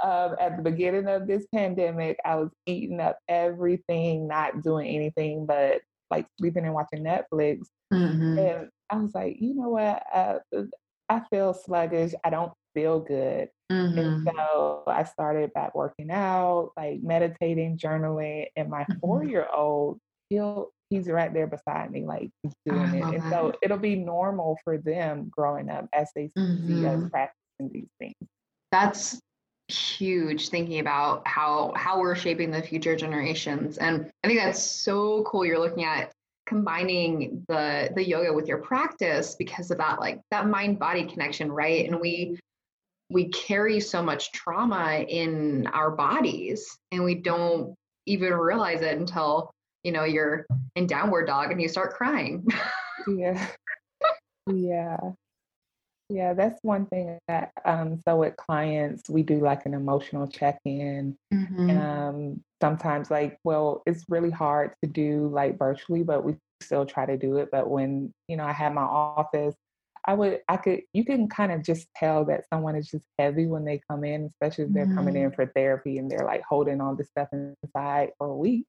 um, 0.04 0.36
at 0.40 0.58
the 0.58 0.64
beginning 0.64 1.08
of 1.08 1.28
this 1.28 1.46
pandemic, 1.54 2.18
I 2.26 2.36
was 2.36 2.50
eating 2.66 3.00
up 3.00 3.18
everything, 3.28 4.28
not 4.28 4.64
doing 4.64 4.88
anything 4.88 5.46
but 5.46 5.82
like 6.12 6.28
sleeping 6.40 6.66
and 6.66 6.74
watching 6.74 7.04
Netflix. 7.04 7.66
Mm-hmm. 7.94 8.40
And 8.40 8.70
I 8.90 8.98
was 8.98 9.14
like, 9.14 9.38
you 9.40 9.56
know 9.56 9.70
what? 9.70 10.04
Uh, 10.14 10.40
I 11.10 11.22
feel 11.30 11.54
sluggish. 11.54 12.14
I 12.24 12.30
don't 12.30 12.54
feel 12.74 13.00
good. 13.00 13.50
Mm-hmm. 13.72 13.98
And 13.98 14.28
so 14.28 14.84
I 14.88 15.04
started 15.04 15.54
back 15.54 15.74
working 15.74 16.12
out, 16.12 16.72
like 16.78 17.02
meditating, 17.02 17.78
journaling, 17.78 18.46
and 18.56 18.70
my 18.70 18.84
mm-hmm. 18.84 19.00
four 19.00 19.24
year 19.24 19.48
old, 19.54 20.00
he'll 20.30 20.72
he's 20.90 21.08
right 21.08 21.34
there 21.34 21.48
beside 21.48 21.92
me, 21.92 22.06
like 22.06 22.30
doing 22.66 22.96
it. 22.96 23.04
And 23.04 23.22
that. 23.22 23.32
so 23.32 23.54
it'll 23.62 23.78
be 23.78 23.96
normal 23.96 24.58
for 24.64 24.78
them 24.78 25.30
growing 25.30 25.70
up 25.70 25.88
as 25.94 26.10
they 26.16 26.30
mm-hmm. 26.38 26.68
see 26.68 26.86
us 26.86 26.98
mm-hmm. 26.98 27.08
practicing 27.08 27.72
these 27.72 27.90
things. 28.00 28.16
That's 28.72 29.20
huge 29.68 30.50
thinking 30.50 30.80
about 30.80 31.28
how 31.28 31.74
how 31.76 32.00
we're 32.00 32.16
shaping 32.16 32.52
the 32.52 32.62
future 32.62 32.96
generations 32.96 33.80
and 33.80 34.12
i 34.24 34.28
think 34.28 34.40
that's 34.40 34.62
so 34.62 35.24
cool 35.24 35.44
you're 35.44 35.58
looking 35.58 35.84
at 35.84 36.12
combining 36.46 37.44
the 37.48 37.90
the 37.96 38.08
yoga 38.08 38.32
with 38.32 38.48
your 38.48 38.60
practice 38.60 39.36
because 39.40 39.72
of 39.72 39.80
that 39.80 40.00
like 40.00 40.22
that 40.30 40.48
mind 40.48 40.78
body 40.78 41.04
connection 41.06 41.52
right 41.52 41.88
and 41.90 42.00
we 42.00 42.38
we 43.10 43.28
carry 43.30 43.80
so 43.80 44.04
much 44.04 44.32
trauma 44.32 45.04
in 45.08 45.66
our 45.74 45.90
bodies 45.90 46.78
and 46.92 47.04
we 47.04 47.16
don't 47.16 47.74
even 48.06 48.34
realize 48.34 48.82
it 48.82 48.98
until 48.98 49.52
you 49.86 49.92
know 49.92 50.04
you're 50.04 50.46
in 50.76 50.88
downward 50.88 51.28
dog 51.28 51.52
and 51.52 51.62
you 51.62 51.70
start 51.70 51.94
crying 51.94 52.46
yeah 53.08 53.48
yeah 54.52 54.98
yeah 56.10 56.34
that's 56.34 56.60
one 56.64 56.88
thing 56.88 57.18
that 57.28 57.52
um 57.66 58.00
so 58.04 58.18
with 58.18 58.36
clients 58.36 59.10
we 59.10 59.22
do 59.22 59.40
like 59.40 59.66
an 59.66 59.76
emotional 59.76 60.28
check-in 60.28 61.16
mm-hmm. 61.32 61.70
um 61.70 62.42
sometimes 62.62 63.12
like 63.12 63.38
well 63.44 63.84
it's 63.86 64.04
really 64.10 64.32
hard 64.32 64.72
to 64.84 64.90
do 64.90 65.30
like 65.32 65.58
virtually 65.58 66.02
but 66.02 66.24
we 66.24 66.36
still 66.62 66.86
try 66.86 67.06
to 67.06 67.18
do 67.18 67.38
it 67.38 67.50
but 67.52 67.70
when 67.70 68.12
you 68.28 68.36
know 68.36 68.46
i 68.46 68.52
have 68.52 68.74
my 68.74 68.82
office 68.82 69.56
I 70.08 70.14
would, 70.14 70.42
I 70.48 70.58
could, 70.58 70.82
you 70.94 71.04
can 71.04 71.28
kind 71.28 71.52
of 71.52 71.64
just 71.64 71.88
tell 71.96 72.26
that 72.26 72.44
someone 72.54 72.76
is 72.76 72.88
just 72.88 73.04
heavy 73.18 73.48
when 73.48 73.66
they 73.66 73.82
come 73.90 74.04
in, 74.04 74.26
especially 74.26 74.66
if 74.66 74.74
they're 74.74 74.86
mm-hmm. 74.86 74.96
coming 74.96 75.16
in 75.16 75.32
for 75.32 75.48
therapy 75.48 75.98
and 75.98 76.12
they're 76.12 76.26
like 76.26 76.44
holding 76.48 76.80
all 76.80 76.96
this 76.96 77.08
stuff 77.08 77.28
inside 77.34 78.12
for 78.20 78.28
a 78.28 78.36
week. 78.36 78.66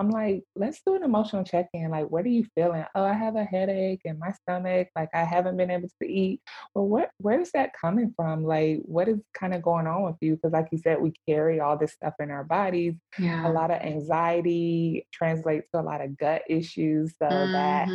I'm 0.00 0.08
like, 0.08 0.44
let's 0.56 0.80
do 0.84 0.94
an 0.94 1.02
emotional 1.02 1.44
check 1.44 1.68
in. 1.74 1.90
Like, 1.90 2.10
what 2.10 2.24
are 2.24 2.30
you 2.30 2.46
feeling? 2.54 2.86
Oh, 2.94 3.04
I 3.04 3.12
have 3.12 3.36
a 3.36 3.44
headache 3.44 4.00
and 4.06 4.18
my 4.18 4.32
stomach, 4.32 4.88
like 4.96 5.10
I 5.12 5.24
haven't 5.24 5.58
been 5.58 5.70
able 5.70 5.90
to 6.00 6.08
eat. 6.10 6.40
Well, 6.74 6.88
what 6.88 7.10
where's 7.18 7.50
that 7.52 7.72
coming 7.78 8.14
from? 8.16 8.42
Like, 8.42 8.80
what 8.84 9.08
is 9.08 9.18
kind 9.34 9.52
of 9.52 9.60
going 9.60 9.86
on 9.86 10.04
with 10.04 10.16
you? 10.22 10.36
Because 10.36 10.52
like 10.52 10.68
you 10.72 10.78
said, 10.78 11.02
we 11.02 11.12
carry 11.28 11.60
all 11.60 11.76
this 11.76 11.92
stuff 11.92 12.14
in 12.18 12.30
our 12.30 12.44
bodies. 12.44 12.94
Yeah. 13.18 13.46
A 13.46 13.52
lot 13.52 13.70
of 13.70 13.82
anxiety 13.82 15.06
translates 15.12 15.68
to 15.74 15.80
a 15.80 15.82
lot 15.82 16.00
of 16.00 16.16
gut 16.16 16.42
issues. 16.48 17.12
So 17.22 17.28
mm-hmm. 17.28 17.52
that 17.52 17.88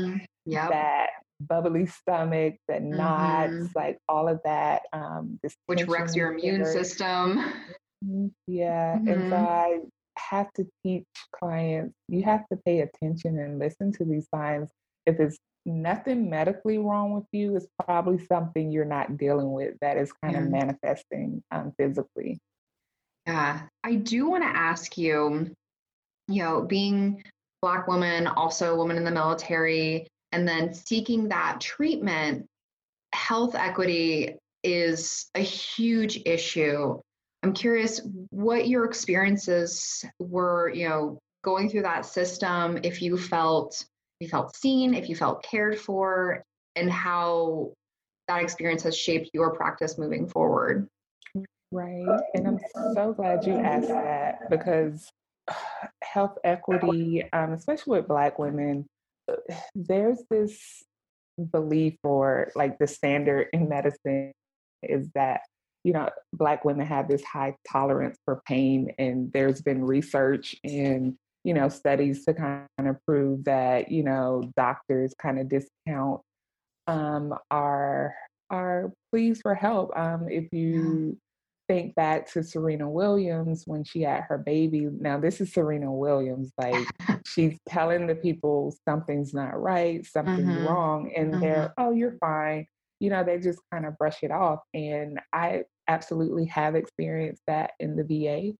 yep. 0.46 0.70
that 0.70 1.08
bubbly 1.40 1.88
stomach, 1.88 2.58
the 2.68 2.76
mm-hmm. 2.76 2.98
knots, 2.98 3.76
like 3.76 3.98
all 4.08 4.28
of 4.28 4.42
that. 4.46 4.84
Um, 4.94 5.40
which 5.66 5.88
wrecks 5.88 6.16
your 6.16 6.34
immune 6.34 6.66
system. 6.66 7.52
Mm-hmm. 8.06 8.28
Yeah. 8.46 8.96
Mm-hmm. 8.98 9.08
And 9.08 9.30
so. 9.32 9.36
I 9.38 9.80
have 10.18 10.52
to 10.54 10.66
teach 10.84 11.06
clients, 11.34 11.94
you 12.08 12.24
have 12.24 12.48
to 12.50 12.58
pay 12.66 12.82
attention 12.82 13.40
and 13.40 13.60
listen 13.60 13.92
to 13.94 14.06
these 14.06 14.28
signs. 14.34 14.70
If 15.06 15.20
it's 15.20 15.38
nothing 15.66 16.30
medically 16.30 16.78
wrong 16.78 17.14
with 17.14 17.26
you, 17.32 17.56
it's 17.56 17.68
probably 17.84 18.24
something 18.26 18.72
you're 18.72 18.86
not 18.86 19.18
dealing 19.18 19.52
with 19.52 19.76
that 19.82 19.98
is 19.98 20.12
kind 20.24 20.36
yeah. 20.36 20.44
of 20.44 20.50
manifesting 20.50 21.44
um, 21.52 21.74
physically. 21.78 22.40
Yeah, 23.26 23.62
I 23.84 23.96
do 23.96 24.30
want 24.30 24.44
to 24.44 24.50
ask 24.50 24.98
you, 24.98 25.52
you 26.28 26.44
know, 26.44 26.62
being 26.62 27.24
Black 27.62 27.88
woman, 27.88 28.28
also 28.28 28.74
a 28.74 28.78
woman 28.78 28.98
in 28.98 29.04
the 29.04 29.12
military, 29.12 30.08
and 30.32 30.48
then 30.48 30.74
seeking 30.74 31.30
that 31.30 31.60
treatment, 31.60 32.46
health 33.14 33.56
equity 33.56 34.36
is 34.64 35.28
a 35.34 35.40
huge 35.40 36.22
issue. 36.26 37.00
I'm 37.46 37.54
curious 37.54 38.02
what 38.32 38.68
your 38.68 38.86
experiences 38.86 40.04
were, 40.18 40.68
you 40.74 40.90
know, 40.90 41.20
going 41.44 41.70
through 41.70 41.84
that 41.84 42.04
system, 42.04 42.80
if 42.82 43.04
you 43.04 43.20
felt 43.20 43.86
you 44.20 44.28
felt 44.28 44.56
seen, 44.56 44.96
if 44.96 45.10
you 45.10 45.16
felt 45.16 45.44
cared 45.44 45.78
for, 45.78 46.42
and 46.76 46.90
how 46.90 47.74
that 48.28 48.42
experience 48.42 48.82
has 48.82 48.98
shaped 48.98 49.30
your 49.32 49.54
practice 49.54 50.00
moving 50.00 50.28
forward. 50.28 50.88
Right. 51.72 52.08
And 52.34 52.48
I'm 52.48 52.60
so 52.96 53.14
glad 53.14 53.46
you 53.46 53.54
asked 53.54 53.90
that 53.90 54.50
because 54.50 55.08
health 56.04 56.40
equity, 56.44 57.32
um, 57.32 57.54
especially 57.54 58.00
with 58.00 58.08
Black 58.08 58.40
women, 58.40 58.88
there's 59.76 60.24
this 60.32 60.84
belief 61.52 61.94
or 62.02 62.52
like 62.56 62.80
the 62.80 62.88
standard 62.88 63.50
in 63.54 63.70
medicine 63.70 64.32
is 64.82 65.12
that 65.14 65.42
you 65.86 65.94
know 65.94 66.10
black 66.34 66.66
women 66.66 66.86
have 66.86 67.08
this 67.08 67.24
high 67.24 67.56
tolerance 67.72 68.18
for 68.26 68.42
pain 68.48 68.92
and 68.98 69.32
there's 69.34 69.62
been 69.62 69.86
research 69.86 70.56
and 70.64 71.14
you 71.44 71.54
know 71.54 71.70
studies 71.70 72.26
to 72.26 72.34
kind 72.34 72.66
of 72.80 72.98
prove 73.06 73.44
that 73.44 73.92
you 73.92 74.04
know 74.04 74.44
doctors 74.58 75.14
kind 75.22 75.40
of 75.40 75.48
discount 75.48 76.22
um, 76.88 77.34
our 77.52 78.16
our 78.50 78.92
pleas 79.12 79.40
for 79.42 79.54
help 79.54 79.96
um, 79.96 80.28
if 80.28 80.52
you 80.52 81.16
think 81.68 81.96
back 81.96 82.32
to 82.32 82.44
Serena 82.44 82.90
Williams 82.90 83.64
when 83.66 83.84
she 83.84 84.04
had 84.04 84.24
her 84.30 84.38
baby. 84.38 84.88
Now, 85.00 85.20
this 85.20 85.42
is 85.42 85.52
Serena 85.52 85.92
Williams. 85.92 86.52
Like, 86.60 86.88
she's 87.26 87.58
telling 87.68 88.06
the 88.06 88.14
people 88.14 88.76
something's 88.88 89.34
not 89.34 89.60
right, 89.60 90.06
something's 90.06 90.48
mm-hmm. 90.48 90.68
wrong, 90.68 91.12
and 91.16 91.32
mm-hmm. 91.32 91.42
they're, 91.42 91.74
oh, 91.80 91.92
you're 91.92 92.18
fine. 92.20 92.68
You 93.06 93.12
know, 93.12 93.24
they 93.24 93.38
just 93.38 93.60
kind 93.72 93.86
of 93.86 93.96
brush 94.00 94.24
it 94.24 94.32
off. 94.32 94.62
And 94.74 95.20
I 95.32 95.64
absolutely 95.88 96.46
have 96.46 96.74
experienced 96.74 97.44
that 97.46 97.72
in 97.80 97.96
the 97.96 98.04
VA. 98.04 98.54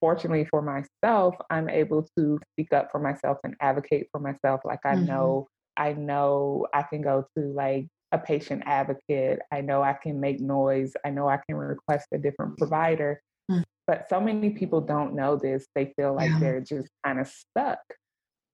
Fortunately 0.00 0.44
for 0.50 0.60
myself, 0.60 1.36
I'm 1.50 1.68
able 1.68 2.08
to 2.18 2.40
speak 2.52 2.72
up 2.72 2.90
for 2.90 2.98
myself 2.98 3.38
and 3.44 3.54
advocate 3.60 4.08
for 4.10 4.20
myself. 4.20 4.62
Like, 4.64 4.80
I 4.84 4.96
mm-hmm. 4.96 5.06
know. 5.06 5.48
I 5.76 5.94
know 5.94 6.66
I 6.74 6.82
can 6.82 7.00
go 7.00 7.24
to 7.36 7.44
like 7.44 7.86
a 8.12 8.18
patient 8.18 8.64
advocate. 8.66 9.38
I 9.50 9.62
know 9.62 9.82
I 9.82 9.94
can 9.94 10.20
make 10.20 10.40
noise. 10.40 10.92
I 11.06 11.10
know 11.10 11.28
I 11.28 11.38
can 11.46 11.56
request 11.56 12.08
a 12.12 12.18
different 12.18 12.58
provider. 12.58 13.22
Mm. 13.50 13.62
But 13.86 14.06
so 14.10 14.20
many 14.20 14.50
people 14.50 14.82
don't 14.82 15.14
know 15.14 15.36
this. 15.36 15.66
They 15.74 15.94
feel 15.96 16.14
like 16.14 16.30
yeah. 16.30 16.38
they're 16.40 16.60
just 16.60 16.90
kind 17.06 17.20
of 17.20 17.26
stuck. 17.28 17.80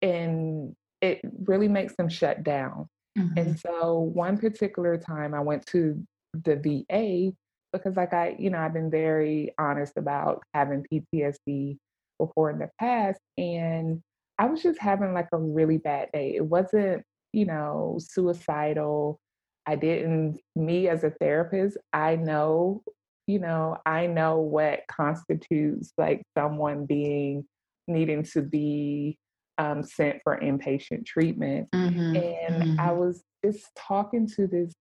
And 0.00 0.76
it 1.00 1.20
really 1.44 1.68
makes 1.68 1.96
them 1.96 2.08
shut 2.08 2.44
down. 2.44 2.86
Mm-hmm. 3.18 3.38
And 3.38 3.58
so 3.58 3.98
one 3.98 4.38
particular 4.38 4.96
time 4.96 5.34
I 5.34 5.40
went 5.40 5.66
to 5.66 6.00
the 6.34 6.56
VA 6.56 7.32
because 7.72 7.96
like 7.96 8.12
I, 8.12 8.36
you 8.38 8.50
know, 8.50 8.58
I've 8.58 8.72
been 8.72 8.90
very 8.90 9.52
honest 9.58 9.96
about 9.96 10.42
having 10.54 10.86
PTSD 10.92 11.76
before 12.18 12.50
in 12.50 12.58
the 12.58 12.70
past. 12.78 13.20
And 13.36 14.00
I 14.38 14.46
was 14.46 14.62
just 14.62 14.80
having 14.80 15.14
like 15.14 15.28
a 15.32 15.38
really 15.38 15.78
bad 15.78 16.10
day. 16.12 16.34
It 16.36 16.44
wasn't, 16.44 17.02
you 17.32 17.46
know, 17.46 17.98
suicidal. 18.00 19.18
I 19.66 19.76
didn't, 19.76 20.40
me 20.56 20.88
as 20.88 21.04
a 21.04 21.10
therapist, 21.10 21.76
I 21.92 22.16
know, 22.16 22.82
you 23.26 23.38
know, 23.38 23.76
I 23.84 24.06
know 24.06 24.38
what 24.38 24.80
constitutes 24.90 25.92
like 25.98 26.22
someone 26.36 26.86
being 26.86 27.44
needing 27.86 28.22
to 28.22 28.42
be 28.42 29.18
um, 29.58 29.82
sent 29.82 30.20
for 30.24 30.38
inpatient 30.38 31.04
treatment. 31.06 31.68
Mm-hmm. 31.74 32.16
And 32.16 32.62
mm-hmm. 32.62 32.80
I 32.80 32.92
was 32.92 33.22
just 33.44 33.66
talking 33.76 34.26
to 34.36 34.46
this 34.46 34.72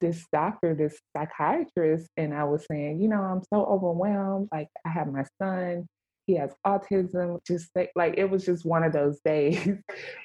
this 0.00 0.24
doctor, 0.32 0.76
this 0.76 0.96
psychiatrist, 1.16 2.08
and 2.16 2.32
I 2.32 2.44
was 2.44 2.64
saying, 2.70 3.00
you 3.00 3.08
know, 3.08 3.20
I'm 3.20 3.42
so 3.52 3.64
overwhelmed. 3.64 4.48
Like 4.52 4.68
I 4.86 4.90
have 4.90 5.08
my 5.08 5.24
son, 5.42 5.88
he 6.28 6.36
has 6.36 6.54
autism 6.64 7.38
just 7.46 7.70
like 7.96 8.14
it 8.18 8.30
was 8.30 8.44
just 8.44 8.64
one 8.64 8.84
of 8.84 8.92
those 8.92 9.18
days 9.24 9.66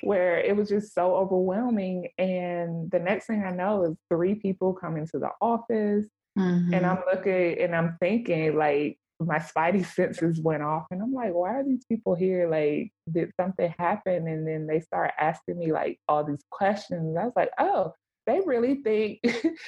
where 0.02 0.38
it 0.38 0.56
was 0.56 0.70
just 0.70 0.94
so 0.94 1.16
overwhelming 1.16 2.10
and 2.20 2.92
the 2.92 3.00
next 3.00 3.26
thing 3.26 3.44
i 3.44 3.52
know 3.52 3.86
is 3.86 3.96
three 4.12 4.36
people 4.36 4.74
come 4.74 4.98
into 4.98 5.18
the 5.18 5.30
office 5.42 6.06
mm-hmm. 6.38 6.74
and 6.74 6.86
i'm 6.86 7.00
looking 7.12 7.58
and 7.60 7.74
i'm 7.74 7.98
thinking 8.02 8.56
like 8.56 8.98
my 9.20 9.38
spidey 9.38 9.86
senses 9.86 10.40
went 10.42 10.64
off 10.64 10.86
and 10.92 11.02
i'm 11.02 11.14
like 11.14 11.34
why 11.34 11.54
are 11.54 11.64
these 11.64 11.86
people 11.86 12.16
here 12.16 12.50
like 12.50 12.92
did 13.12 13.32
something 13.40 13.74
happen 13.78 14.28
and 14.28 14.48
then 14.48 14.68
they 14.68 14.80
start 14.80 15.12
asking 15.20 15.58
me 15.58 15.72
like 15.72 16.00
all 16.08 16.24
these 16.24 16.44
questions 16.50 17.16
i 17.18 17.24
was 17.24 17.34
like 17.36 17.52
oh 17.60 17.94
they 18.26 18.40
really 18.46 18.76
think 18.76 19.20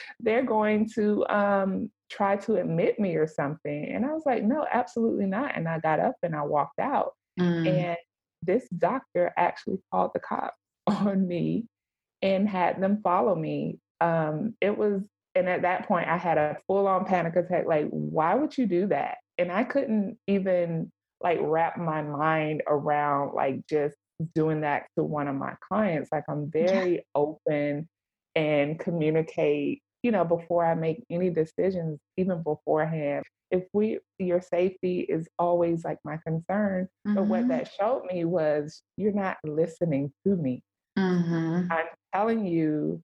they're 0.19 0.43
going 0.43 0.89
to 0.95 1.25
um, 1.27 1.91
try 2.09 2.37
to 2.37 2.55
admit 2.55 2.99
me 2.99 3.15
or 3.15 3.27
something. 3.27 3.91
And 3.93 4.05
I 4.05 4.13
was 4.13 4.23
like, 4.25 4.43
no, 4.43 4.65
absolutely 4.71 5.25
not. 5.25 5.55
And 5.55 5.67
I 5.67 5.79
got 5.79 5.99
up 5.99 6.15
and 6.23 6.35
I 6.35 6.43
walked 6.43 6.79
out. 6.79 7.13
Mm. 7.39 7.67
And 7.67 7.97
this 8.41 8.67
doctor 8.69 9.33
actually 9.37 9.79
called 9.91 10.11
the 10.13 10.19
cops 10.19 10.57
on 10.87 11.27
me 11.27 11.65
and 12.21 12.47
had 12.47 12.81
them 12.81 13.01
follow 13.03 13.35
me. 13.35 13.79
Um, 14.01 14.55
it 14.61 14.77
was, 14.77 15.01
and 15.35 15.49
at 15.49 15.63
that 15.63 15.87
point, 15.87 16.07
I 16.07 16.17
had 16.17 16.37
a 16.37 16.57
full 16.67 16.87
on 16.87 17.05
panic 17.05 17.35
attack. 17.35 17.65
Like, 17.65 17.87
why 17.89 18.35
would 18.35 18.57
you 18.57 18.67
do 18.67 18.87
that? 18.87 19.17
And 19.37 19.51
I 19.51 19.63
couldn't 19.63 20.17
even 20.27 20.91
like 21.21 21.39
wrap 21.41 21.77
my 21.77 22.01
mind 22.01 22.63
around 22.67 23.33
like 23.33 23.65
just 23.69 23.95
doing 24.33 24.61
that 24.61 24.87
to 24.97 25.03
one 25.03 25.27
of 25.27 25.35
my 25.35 25.55
clients. 25.67 26.09
Like, 26.11 26.23
I'm 26.29 26.49
very 26.51 27.05
open 27.15 27.87
and 28.35 28.79
communicate 28.79 29.81
you 30.05 30.11
know, 30.11 30.23
before 30.23 30.63
I 30.63 30.75
make 30.75 31.03
any 31.09 31.31
decisions, 31.31 31.99
even 32.15 32.43
beforehand. 32.43 33.25
If 33.49 33.63
we, 33.73 33.97
your 34.19 34.39
safety 34.39 34.99
is 34.99 35.27
always 35.39 35.83
like 35.83 35.97
my 36.05 36.19
concern. 36.23 36.87
Mm-hmm. 37.07 37.15
But 37.15 37.25
what 37.25 37.39
mm-hmm. 37.39 37.49
that 37.49 37.71
showed 37.79 38.03
me 38.13 38.23
was 38.23 38.83
you're 38.97 39.11
not 39.11 39.37
listening 39.43 40.13
to 40.23 40.35
me. 40.35 40.61
Mm-hmm. 40.95 41.71
I'm 41.71 41.87
telling 42.13 42.45
you, 42.45 43.01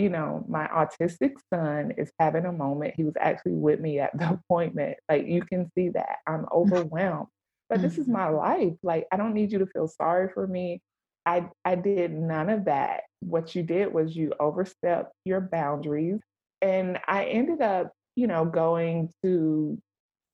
you 0.00 0.08
know, 0.08 0.44
my 0.48 0.66
autistic 0.68 1.32
son 1.52 1.92
is 1.98 2.10
having 2.18 2.46
a 2.46 2.52
moment. 2.52 2.94
He 2.96 3.04
was 3.04 3.14
actually 3.20 3.52
with 3.52 3.80
me 3.80 4.00
at 4.00 4.10
the 4.18 4.32
appointment. 4.32 4.96
Like 5.08 5.26
you 5.26 5.42
can 5.42 5.70
see 5.74 5.90
that 5.90 6.16
I'm 6.26 6.46
overwhelmed. 6.52 7.28
But 7.68 7.78
mm-hmm. 7.78 7.88
this 7.88 7.98
is 7.98 8.04
mm-hmm. 8.04 8.12
my 8.14 8.28
life. 8.30 8.74
Like 8.82 9.06
I 9.12 9.16
don't 9.16 9.34
need 9.34 9.52
you 9.52 9.58
to 9.58 9.66
feel 9.66 9.88
sorry 9.88 10.30
for 10.32 10.46
me. 10.46 10.80
I 11.26 11.48
I 11.64 11.74
did 11.74 12.12
none 12.12 12.48
of 12.48 12.64
that. 12.64 13.02
What 13.20 13.54
you 13.54 13.62
did 13.62 13.92
was 13.92 14.16
you 14.16 14.32
overstepped 14.40 15.12
your 15.24 15.40
boundaries. 15.42 16.20
And 16.62 16.98
I 17.06 17.26
ended 17.26 17.60
up, 17.60 17.92
you 18.16 18.26
know, 18.26 18.44
going 18.44 19.10
to 19.22 19.78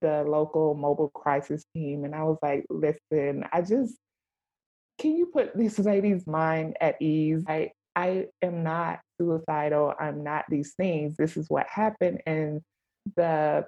the 0.00 0.22
local 0.22 0.74
mobile 0.74 1.11
crisis 1.11 1.64
team 1.74 2.05
and 2.05 2.14
I 2.14 2.22
was 2.22 2.38
like, 2.42 2.64
listen, 2.70 3.44
I 3.52 3.62
just 3.62 3.96
can 4.98 5.16
you 5.16 5.26
put 5.26 5.57
this 5.57 5.79
lady's 5.79 6.26
mind 6.26 6.76
at 6.81 7.00
ease? 7.02 7.42
I 7.48 7.72
I 7.96 8.26
am 8.42 8.62
not 8.62 9.00
suicidal. 9.20 9.94
I'm 9.98 10.22
not 10.22 10.44
these 10.48 10.74
things. 10.76 11.16
This 11.16 11.37
is 11.37 11.48
what 11.48 11.66
happened. 11.68 12.20
And 12.26 12.61
the 13.16 13.66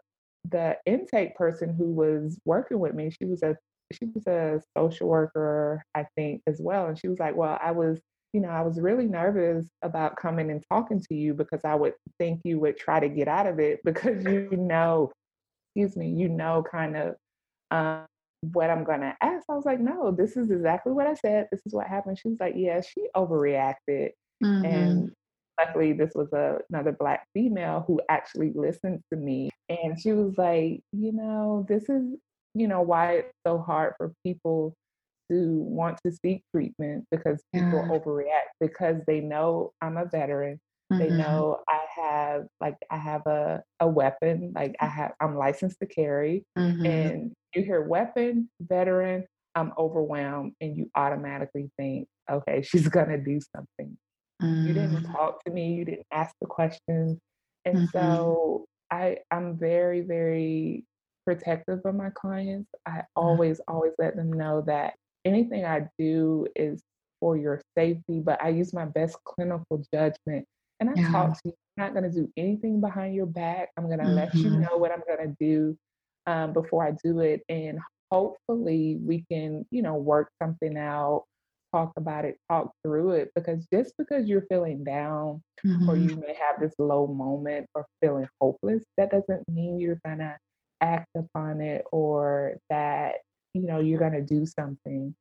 the 0.51 0.77
intake 0.87 1.37
person 1.37 1.75
who 1.75 1.93
was 1.93 2.39
working 2.45 2.79
with 2.79 2.95
me, 2.95 3.11
she 3.11 3.27
was 3.27 3.43
a 3.43 3.57
she 3.93 4.07
was 4.15 4.27
a 4.27 4.61
social 4.77 5.09
worker, 5.09 5.83
I 5.95 6.07
think, 6.17 6.43
as 6.47 6.61
well. 6.61 6.87
And 6.87 6.99
she 6.99 7.09
was 7.09 7.19
like, 7.19 7.37
Well, 7.37 7.59
I 7.63 7.71
was, 7.73 8.01
you 8.33 8.41
know, 8.41 8.49
I 8.49 8.63
was 8.63 8.81
really 8.81 9.07
nervous 9.07 9.67
about 9.83 10.17
coming 10.17 10.51
and 10.51 10.63
talking 10.71 11.01
to 11.01 11.15
you 11.15 11.35
because 11.35 11.61
I 11.65 11.75
would 11.75 11.95
think 12.19 12.41
you 12.45 12.59
would 12.61 12.77
try 12.77 13.01
to 13.01 13.09
get 13.09 13.29
out 13.29 13.47
of 13.47 13.59
it 13.59 13.81
because 13.85 14.25
you 14.25 14.51
know, 14.53 15.13
excuse 15.75 15.97
me, 15.97 16.11
you 16.11 16.29
know, 16.29 16.65
kind 16.71 16.97
of 16.97 17.15
um, 17.71 18.07
what 18.41 18.71
I'm 18.71 18.85
going 18.85 19.01
to 19.01 19.15
ask. 19.21 19.45
I 19.49 19.55
was 19.55 19.65
like, 19.65 19.81
No, 19.81 20.11
this 20.11 20.37
is 20.37 20.51
exactly 20.51 20.93
what 20.93 21.07
I 21.07 21.15
said. 21.15 21.49
This 21.51 21.63
is 21.67 21.75
what 21.75 21.87
happened. 21.87 22.19
She 22.19 22.29
was 22.29 22.39
like, 22.41 22.55
Yeah, 22.57 22.81
she 22.81 23.07
overreacted. 23.17 24.11
Mm-hmm. 24.43 24.65
And 24.65 25.13
luckily 25.59 25.93
this 25.93 26.13
was 26.15 26.33
a, 26.33 26.59
another 26.71 26.93
black 26.93 27.27
female 27.35 27.85
who 27.87 28.01
actually 28.09 28.53
listened 28.55 29.01
to 29.13 29.19
me 29.19 29.51
and 29.69 30.01
she 30.01 30.13
was 30.13 30.37
like 30.39 30.81
you 30.93 31.13
know 31.13 31.67
this 31.69 31.89
is 31.89 32.17
you 32.59 32.69
know, 32.69 32.83
why 32.83 33.13
it's 33.13 33.33
so 33.47 33.59
hard 33.59 33.95
for 33.97 34.13
people 34.25 34.75
to 35.31 35.53
want 35.61 35.99
to 36.05 36.13
seek 36.13 36.43
treatment 36.55 37.05
because 37.11 37.43
people 37.55 37.85
yeah. 37.87 37.89
overreact 37.89 38.51
because 38.61 38.97
they 39.07 39.21
know 39.21 39.73
I'm 39.81 39.97
a 39.97 40.07
veteran. 40.07 40.59
Mm-hmm. 40.93 41.03
They 41.03 41.11
know 41.11 41.61
I 41.69 41.81
have 42.01 42.47
like 42.61 42.77
I 42.91 42.97
have 42.97 43.27
a, 43.27 43.63
a 43.81 43.87
weapon, 43.87 44.53
like 44.55 44.75
I 44.81 44.87
have 44.87 45.13
I'm 45.21 45.37
licensed 45.37 45.79
to 45.81 45.87
carry. 45.87 46.45
Mm-hmm. 46.59 46.87
And 46.87 47.33
you 47.55 47.63
hear 47.63 47.83
weapon, 47.83 48.49
veteran, 48.61 49.25
I'm 49.55 49.73
overwhelmed, 49.77 50.53
and 50.61 50.77
you 50.77 50.91
automatically 50.95 51.71
think, 51.77 52.09
okay, 52.31 52.63
she's 52.67 52.89
gonna 52.89 53.19
do 53.19 53.39
something. 53.55 53.97
Mm-hmm. 54.43 54.67
You 54.67 54.75
didn't 54.75 54.97
mm-hmm. 54.97 55.13
talk 55.13 55.45
to 55.45 55.51
me, 55.51 55.75
you 55.75 55.85
didn't 55.85 56.07
ask 56.13 56.35
the 56.41 56.47
questions. 56.47 57.19
And 57.65 57.77
mm-hmm. 57.77 57.87
so 57.93 58.67
I 58.91 59.19
I'm 59.31 59.59
very, 59.59 60.01
very 60.03 60.85
protective 61.27 61.81
of 61.85 61.95
my 61.95 62.11
clients. 62.11 62.71
I 62.87 62.91
mm-hmm. 62.91 63.01
always, 63.17 63.61
always 63.69 63.93
let 63.99 64.17
them 64.17 64.33
know 64.33 64.63
that 64.67 64.95
anything 65.25 65.65
I 65.65 65.89
do 65.99 66.47
is 66.57 66.81
for 67.21 67.37
your 67.37 67.61
safety, 67.77 68.21
but 68.21 68.43
I 68.43 68.49
use 68.51 68.73
my 68.73 68.85
best 68.87 69.17
clinical 69.25 69.83
judgment. 69.93 70.47
And 70.81 70.91
I 70.91 70.93
yeah. 70.95 71.11
talk 71.11 71.35
to 71.35 71.41
you, 71.47 71.53
I'm 71.77 71.85
not 71.85 71.93
going 71.93 72.11
to 72.11 72.17
do 72.17 72.31
anything 72.37 72.81
behind 72.81 73.15
your 73.15 73.27
back. 73.27 73.71
I'm 73.77 73.87
going 73.87 73.99
to 73.99 74.05
mm-hmm. 74.05 74.15
let 74.15 74.35
you 74.35 74.51
mm-hmm. 74.51 74.63
know 74.63 74.77
what 74.77 74.93
I'm 74.93 75.03
going 75.07 75.29
to 75.29 75.37
do 75.41 75.77
um, 76.27 76.53
before 76.53 76.87
I 76.87 76.93
do 77.05 77.21
it. 77.21 77.43
And 77.49 77.79
hopefully 78.11 78.99
we 79.05 79.25
can, 79.31 79.67
you 79.71 79.83
know, 79.83 79.95
work 79.95 80.31
something 80.41 80.77
out, 80.79 81.25
talk 81.73 81.93
about 81.97 82.25
it, 82.25 82.37
talk 82.51 82.73
through 82.83 83.13
it. 83.13 83.31
Because 83.35 83.67
just 83.73 83.95
because 83.99 84.27
you're 84.27 84.47
feeling 84.49 84.85
down 84.85 85.43
mm-hmm. 85.65 85.89
or 85.89 85.97
you 85.97 86.17
may 86.17 86.35
have 86.35 86.61
this 86.61 86.75
low 86.79 87.07
moment 87.07 87.67
or 87.75 87.87
feeling 88.03 88.29
hopeless, 88.41 88.85
that 88.97 89.11
doesn't 89.11 89.49
mean 89.49 89.79
you're 89.79 90.01
going 90.05 90.19
to 90.19 90.37
act 90.81 91.09
upon 91.17 91.61
it 91.61 91.85
or 91.91 92.57
that 92.71 93.17
you 93.55 93.67
know, 93.67 93.81
you're 93.81 93.99
going 93.99 94.13
to 94.13 94.23
do 94.23 94.47
something. 94.47 95.15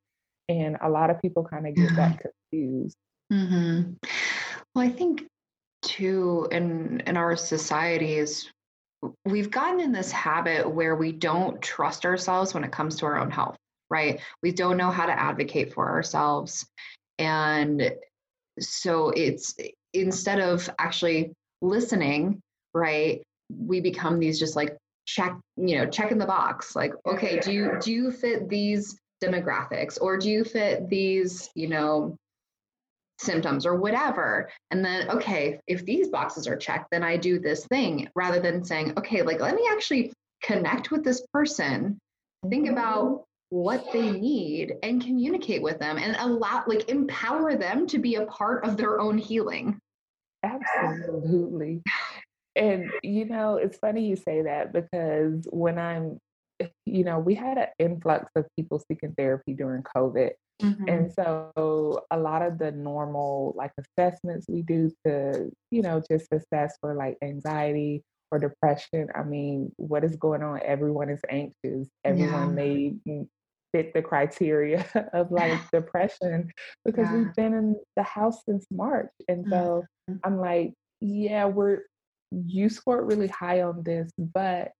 And 0.50 0.78
a 0.82 0.90
lot 0.90 1.10
of 1.10 1.22
people 1.22 1.44
kind 1.44 1.68
of 1.68 1.76
get 1.76 1.96
that 1.96 2.20
confused. 2.52 2.96
Mm-hmm. 3.32 3.94
Well, 4.74 4.86
I 4.86 4.90
think 4.90 5.26
too, 5.82 6.48
in 6.52 7.02
in 7.06 7.18
our 7.18 7.36
societies, 7.36 8.50
we've 9.26 9.52
gotten 9.52 9.82
in 9.82 9.92
this 9.92 10.12
habit 10.12 10.70
where 10.70 10.96
we 10.96 11.12
don't 11.12 11.62
trust 11.62 12.06
ourselves 12.06 12.54
when 12.54 12.64
it 12.64 12.72
comes 12.72 12.96
to 12.98 13.06
our 13.06 13.20
own 13.20 13.30
health, 13.30 13.58
right? 13.89 14.19
We 14.41 14.52
don't 14.52 14.78
know 14.78 14.91
how 14.91 15.06
to 15.06 15.12
advocate 15.12 15.73
for 15.73 15.89
ourselves. 15.89 16.65
And 17.19 17.91
so 18.60 19.10
it's 19.10 19.56
instead 19.93 20.39
of 20.39 20.69
actually 20.80 21.34
listening, 21.62 22.41
right, 22.73 23.21
we 23.50 23.82
become 23.82 24.19
these 24.19 24.39
just 24.39 24.56
like 24.56 24.78
check, 25.06 25.38
you 25.56 25.78
know, 25.78 25.86
check 25.88 26.12
in 26.12 26.17
the 26.17 26.26
box. 26.26 26.76
Like, 26.76 26.93
okay, 27.06 27.39
do 27.39 27.52
you 27.52 27.78
do 27.82 27.91
you 27.91 28.12
fit 28.12 28.50
these 28.50 28.97
demographics 29.23 29.97
or 30.00 30.17
do 30.17 30.30
you 30.30 30.43
fit 30.43 30.89
these, 30.89 31.50
you 31.56 31.67
know, 31.67 32.15
symptoms 33.19 33.65
or 33.65 33.76
whatever. 33.76 34.50
And 34.71 34.84
then, 34.84 35.10
okay, 35.10 35.60
if 35.67 35.86
these 35.86 36.10
boxes 36.10 36.47
are 36.47 36.56
checked, 36.56 36.91
then 36.91 37.04
I 37.04 37.17
do 37.17 37.39
this 37.39 37.65
thing 37.65 38.10
rather 38.15 38.39
than 38.39 38.63
saying, 38.63 38.93
okay, 38.97 39.21
like, 39.21 39.39
let 39.39 39.56
me 39.56 39.67
actually 39.71 40.13
connect 40.43 40.91
with 40.91 41.04
this 41.04 41.26
person, 41.34 41.97
think 42.47 42.65
mm-hmm. 42.65 42.73
about 42.73 43.23
what 43.50 43.86
they 43.94 44.12
need 44.12 44.74
and 44.84 45.04
communicate 45.04 45.62
with 45.62 45.80
them 45.80 45.98
and 45.98 46.16
allow, 46.20 46.64
like, 46.68 46.90
empower 46.90 47.56
them 47.56 47.88
to 47.88 47.98
be 47.98 48.16
a 48.16 48.26
part 48.26 48.66
of 48.66 48.78
their 48.78 49.00
own 49.00 49.18
healing. 49.18 49.80
Absolutely. 50.44 51.82
And, 52.56 52.92
you 53.04 53.26
know, 53.26 53.56
it's 53.56 53.78
funny 53.78 54.06
you 54.08 54.16
say 54.16 54.42
that 54.42 54.74
because 54.74 55.48
when 55.52 55.78
I'm, 55.78 56.18
you 56.86 57.04
know, 57.04 57.20
we 57.20 57.36
had 57.36 57.58
an 57.58 57.68
influx 57.78 58.32
of 58.36 58.46
people 58.56 58.84
seeking 58.90 59.14
therapy 59.18 59.54
during 59.54 59.84
COVID. 59.84 60.32
Mm-hmm. 60.62 60.90
And 60.90 61.14
so 61.14 62.04
a 62.10 62.18
lot 62.18 62.42
of 62.42 62.58
the 62.58 62.72
normal 62.72 63.54
like 63.56 63.72
assessments 63.78 64.48
we 64.50 64.64
do 64.64 64.92
to, 65.06 65.52
you 65.70 65.84
know, 65.84 66.02
just 66.10 66.28
assess 66.32 66.76
for 66.82 66.96
like 66.96 67.18
anxiety 67.22 68.02
or 68.32 68.40
depression. 68.40 69.08
I 69.14 69.22
mean, 69.24 69.72
what 69.78 70.04
is 70.04 70.16
going 70.16 70.42
on? 70.42 70.60
Everyone 70.66 71.10
is 71.10 71.22
anxious. 71.30 71.88
Everyone 72.04 72.58
yeah. 72.58 72.96
may 73.06 73.26
fit 73.78 73.94
the 73.94 74.02
criteria 74.02 74.86
of 75.13 75.32
like 75.32 75.60
depression 75.72 76.52
because 76.84 77.08
yeah. 77.08 77.16
we've 77.16 77.36
been 77.36 77.54
in 77.54 77.76
the 77.96 78.04
house 78.04 78.44
since 78.46 78.66
March. 78.72 79.12
And 79.28 79.46
so 79.50 79.84
mm-hmm. 80.10 80.18
I'm 80.24 80.40
like, 80.40 80.74
yeah, 81.00 81.46
we're 81.46 81.82
you 82.32 82.70
scored 82.70 83.08
really 83.08 83.28
high 83.28 83.62
on 83.62 83.84
this, 83.84 84.12
but 84.18 84.72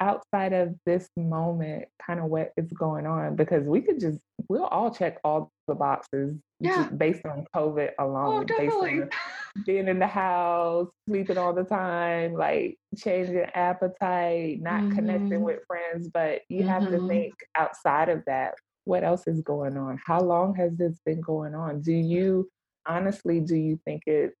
outside 0.00 0.52
of 0.52 0.74
this 0.86 1.08
moment, 1.16 1.86
kind 2.04 2.20
of 2.20 2.26
what 2.26 2.52
is 2.56 2.70
going 2.72 3.06
on? 3.06 3.36
Because 3.36 3.64
we 3.66 3.80
could 3.80 4.00
just, 4.00 4.20
we'll 4.48 4.64
all 4.64 4.90
check 4.90 5.18
all 5.24 5.50
the 5.68 5.74
boxes 5.74 6.36
yeah. 6.60 6.88
based 6.96 7.24
on 7.24 7.46
COVID 7.54 7.90
alone, 7.98 8.42
oh, 8.42 8.44
definitely. 8.44 9.02
being 9.66 9.88
in 9.88 9.98
the 9.98 10.06
house, 10.06 10.88
sleeping 11.08 11.38
all 11.38 11.52
the 11.52 11.64
time, 11.64 12.34
like 12.34 12.76
changing 12.96 13.46
appetite, 13.54 14.60
not 14.60 14.82
mm-hmm. 14.82 14.94
connecting 14.94 15.42
with 15.42 15.60
friends. 15.66 16.08
But 16.12 16.42
you 16.48 16.60
mm-hmm. 16.60 16.68
have 16.68 16.84
to 16.84 16.98
mm-hmm. 16.98 17.08
think 17.08 17.34
outside 17.56 18.08
of 18.08 18.22
that. 18.26 18.54
What 18.86 19.02
else 19.02 19.26
is 19.26 19.40
going 19.40 19.78
on? 19.78 19.98
How 20.04 20.20
long 20.20 20.54
has 20.56 20.76
this 20.76 20.98
been 21.06 21.22
going 21.22 21.54
on? 21.54 21.80
Do 21.80 21.92
you 21.92 22.48
honestly, 22.86 23.40
do 23.40 23.56
you 23.56 23.80
think 23.84 24.02
it's 24.06 24.36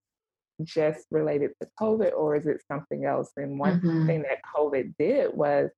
just 0.62 1.06
related 1.10 1.50
to 1.60 1.68
COVID 1.80 2.12
or 2.12 2.36
is 2.36 2.46
it 2.46 2.62
something 2.70 3.04
else? 3.04 3.30
And 3.36 3.58
one 3.58 3.80
mm-hmm. 3.80 4.06
thing 4.06 4.22
that 4.22 4.38
COVID 4.54 4.94
did 4.98 5.34
was 5.34 5.70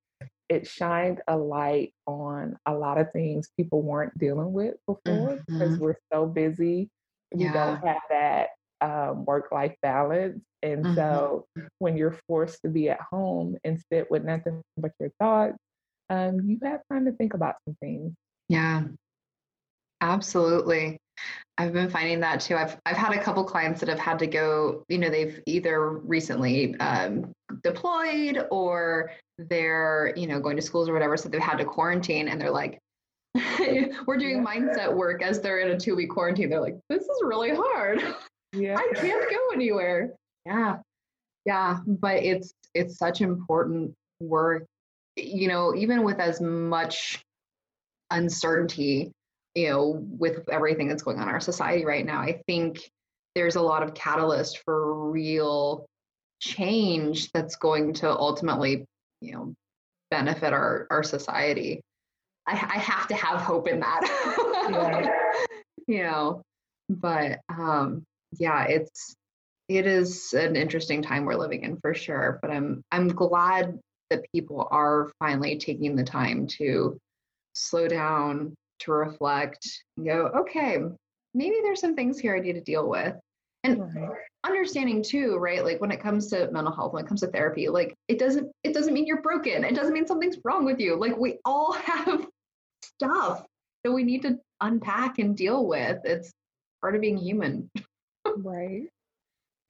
it 0.49 0.67
shined 0.67 1.21
a 1.27 1.37
light 1.37 1.93
on 2.07 2.57
a 2.67 2.75
lot 2.75 2.99
of 2.99 3.11
things 3.13 3.49
people 3.57 3.83
weren't 3.83 4.17
dealing 4.19 4.53
with 4.53 4.75
before 4.87 5.31
mm-hmm. 5.31 5.59
because 5.59 5.79
we're 5.79 5.97
so 6.13 6.27
busy. 6.27 6.89
We 7.33 7.45
don't 7.45 7.85
have 7.85 8.03
that 8.09 8.49
um, 8.81 9.25
work 9.25 9.51
life 9.51 9.75
balance. 9.83 10.41
And 10.63 10.85
mm-hmm. 10.85 10.95
so 10.95 11.47
when 11.79 11.97
you're 11.97 12.19
forced 12.27 12.63
to 12.63 12.69
be 12.69 12.89
at 12.89 13.01
home 13.01 13.57
and 13.65 13.83
sit 13.93 14.11
with 14.11 14.25
nothing 14.25 14.63
but 14.77 14.93
your 15.01 15.11
thoughts, 15.19 15.59
um, 16.09 16.41
you 16.45 16.59
have 16.63 16.81
time 16.91 17.05
to 17.07 17.13
think 17.13 17.35
about 17.35 17.57
some 17.67 17.77
things. 17.81 18.13
Yeah, 18.49 18.85
absolutely. 20.01 20.99
I've 21.59 21.73
been 21.73 21.89
finding 21.89 22.21
that 22.21 22.41
too. 22.41 22.57
I've 22.57 22.77
I've 22.85 22.97
had 22.97 23.13
a 23.13 23.23
couple 23.23 23.43
clients 23.45 23.81
that 23.81 23.89
have 23.89 23.99
had 23.99 24.19
to 24.19 24.27
go. 24.27 24.85
You 24.89 24.99
know, 24.99 25.09
they've 25.09 25.41
either 25.47 25.91
recently 25.91 26.77
um, 26.81 27.33
deployed 27.63 28.47
or 28.51 29.13
they're 29.39 30.13
you 30.17 30.27
know 30.27 30.39
going 30.39 30.57
to 30.57 30.63
schools 30.63 30.89
or 30.89 30.93
whatever, 30.93 31.17
so 31.17 31.29
they've 31.29 31.41
had 31.41 31.59
to 31.59 31.65
quarantine, 31.65 32.29
and 32.29 32.41
they're 32.41 32.51
like, 32.51 32.79
we're 34.07 34.19
doing 34.19 34.45
mindset 34.45 34.93
work 34.93 35.23
as 35.23 35.41
they're 35.41 35.61
in 35.61 35.71
a 35.71 35.79
two 35.79 35.97
week 35.97 36.11
quarantine. 36.11 36.51
They're 36.51 36.61
like, 36.61 36.79
this 36.91 37.03
is 37.03 37.23
really 37.23 37.55
hard. 37.55 38.03
Yeah, 38.53 38.77
I 38.77 38.91
can't 38.95 39.29
go 39.29 39.51
anywhere. 39.53 40.15
Yeah, 40.47 40.77
yeah, 41.45 41.81
but 41.87 42.23
it's 42.23 42.53
it's 42.73 42.97
such 42.97 43.21
important 43.21 43.93
work. 44.21 44.65
You 45.17 45.49
know, 45.49 45.75
even 45.75 46.05
with 46.05 46.21
as 46.21 46.41
much 46.41 47.21
uncertainty 48.11 49.13
you 49.57 49.71
know, 49.71 50.05
with 50.19 50.49
everything 50.51 50.87
that's 50.87 51.03
going 51.03 51.19
on 51.19 51.29
in 51.29 51.35
our 51.35 51.41
society 51.41 51.87
right 51.87 52.05
now, 52.05 52.21
I 52.21 52.43
think 52.47 52.91
there's 53.35 53.57
a 53.57 53.63
lot 53.63 53.83
of 53.83 53.95
catalyst 53.95 54.63
for 54.65 55.11
real 55.11 55.87
change 56.41 57.33
that's 57.33 57.57
going 57.57 57.95
to 57.95 58.11
ultimately, 58.11 58.85
you 59.23 59.33
know, 59.33 59.55
benefit 60.11 60.53
our 60.53 60.87
our 60.91 61.03
society. 61.03 61.81
I, 62.47 62.53
I 62.53 62.79
have 62.79 63.09
to 63.09 63.15
have 63.15 63.41
hope 63.41 63.67
in 63.67 63.81
that. 63.81 64.03
yeah. 64.71 65.11
you 65.87 66.03
know, 66.03 66.43
but 66.91 67.41
um, 67.49 68.05
yeah, 68.39 68.65
it's 68.65 69.15
it 69.71 69.87
is 69.87 70.35
an 70.35 70.55
interesting 70.55 71.01
time 71.01 71.25
we're 71.25 71.35
living 71.35 71.63
in 71.63 71.79
for 71.79 71.95
sure. 71.95 72.39
But 72.43 72.51
I'm 72.51 72.83
I'm 72.93 73.09
glad 73.09 73.79
that 74.11 74.27
people 74.35 74.69
are 74.71 75.11
finally 75.19 75.57
taking 75.57 75.97
the 75.97 76.05
time 76.05 76.47
to 76.59 76.99
slow 77.55 77.89
down, 77.89 78.55
to 78.81 78.93
reflect 78.93 79.67
and 79.97 80.07
go, 80.07 80.31
okay, 80.41 80.79
maybe 81.35 81.57
there's 81.63 81.81
some 81.81 81.95
things 81.95 82.19
here 82.19 82.37
I 82.37 82.41
need 82.41 82.55
to 82.55 82.61
deal 82.61 82.89
with. 82.89 83.15
And 83.65 83.81
right. 83.81 84.19
understanding 84.45 85.03
too, 85.03 85.37
right? 85.39 85.65
Like 85.65 85.81
when 85.81 85.91
it 85.91 86.01
comes 86.01 86.29
to 86.29 86.51
mental 86.53 86.75
health, 86.75 86.93
when 86.93 87.05
it 87.05 87.09
comes 87.09 87.21
to 87.21 87.27
therapy, 87.27 87.69
like 87.69 87.95
it 88.07 88.19
doesn't 88.19 88.51
it 88.63 88.75
doesn't 88.75 88.95
mean 88.95 89.07
you're 89.07 89.23
broken. 89.23 89.65
It 89.65 89.75
doesn't 89.75 89.93
mean 89.93 90.07
something's 90.07 90.39
wrong 90.45 90.65
with 90.65 90.79
you. 90.79 90.99
Like 90.99 91.17
we 91.17 91.39
all 91.45 91.73
have 91.85 92.27
stuff 92.83 93.45
that 93.83 93.93
we 93.93 94.05
need 94.05 94.23
to 94.23 94.39
unpack 94.61 95.19
and 95.19 95.37
deal 95.37 95.67
with. 95.67 95.99
It's 96.05 96.31
part 96.81 96.95
of 96.95 97.01
being 97.01 97.17
human. 97.17 97.71
right. 98.37 98.85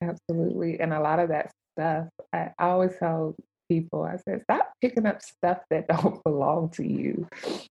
Absolutely. 0.01 0.79
And 0.79 0.93
a 0.93 0.99
lot 0.99 1.19
of 1.19 1.29
that 1.29 1.51
stuff, 1.75 2.07
I, 2.31 2.51
I 2.59 2.67
always 2.67 2.95
tell 2.99 3.35
people. 3.69 4.03
I 4.03 4.17
said, 4.17 4.41
stop 4.43 4.71
picking 4.81 5.05
up 5.05 5.21
stuff 5.21 5.59
that 5.69 5.87
don't 6.01 6.23
belong 6.23 6.69
to 6.71 6.87
you. 6.87 7.27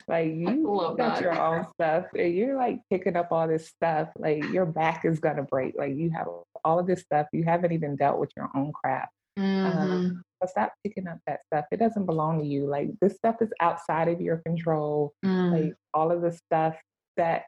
Like 0.08 0.34
you 0.34 0.94
got 0.96 1.20
your 1.20 1.38
own 1.38 1.66
stuff 1.74 2.06
and 2.16 2.34
you're 2.34 2.56
like 2.56 2.80
picking 2.90 3.16
up 3.16 3.28
all 3.30 3.48
this 3.48 3.68
stuff. 3.68 4.08
Like 4.16 4.44
your 4.52 4.66
back 4.66 5.04
is 5.04 5.20
gonna 5.20 5.42
break. 5.42 5.74
Like 5.76 5.96
you 5.96 6.10
have 6.10 6.28
all 6.64 6.78
of 6.78 6.86
this 6.86 7.02
stuff. 7.02 7.26
You 7.32 7.44
haven't 7.44 7.72
even 7.72 7.96
dealt 7.96 8.18
with 8.18 8.30
your 8.36 8.50
own 8.54 8.72
crap. 8.72 9.10
Um, 9.36 9.44
mm-hmm. 9.44 9.78
Um, 9.78 10.22
so 10.42 10.48
stop 10.48 10.72
picking 10.84 11.06
up 11.06 11.18
that 11.26 11.40
stuff. 11.46 11.66
It 11.70 11.78
doesn't 11.78 12.06
belong 12.06 12.40
to 12.40 12.46
you. 12.46 12.66
Like 12.66 12.90
this 13.00 13.14
stuff 13.14 13.36
is 13.40 13.50
outside 13.60 14.08
of 14.08 14.20
your 14.20 14.38
control. 14.38 15.12
Mm. 15.24 15.52
Like 15.52 15.74
all 15.94 16.12
of 16.12 16.22
the 16.22 16.32
stuff 16.32 16.76
that 17.16 17.44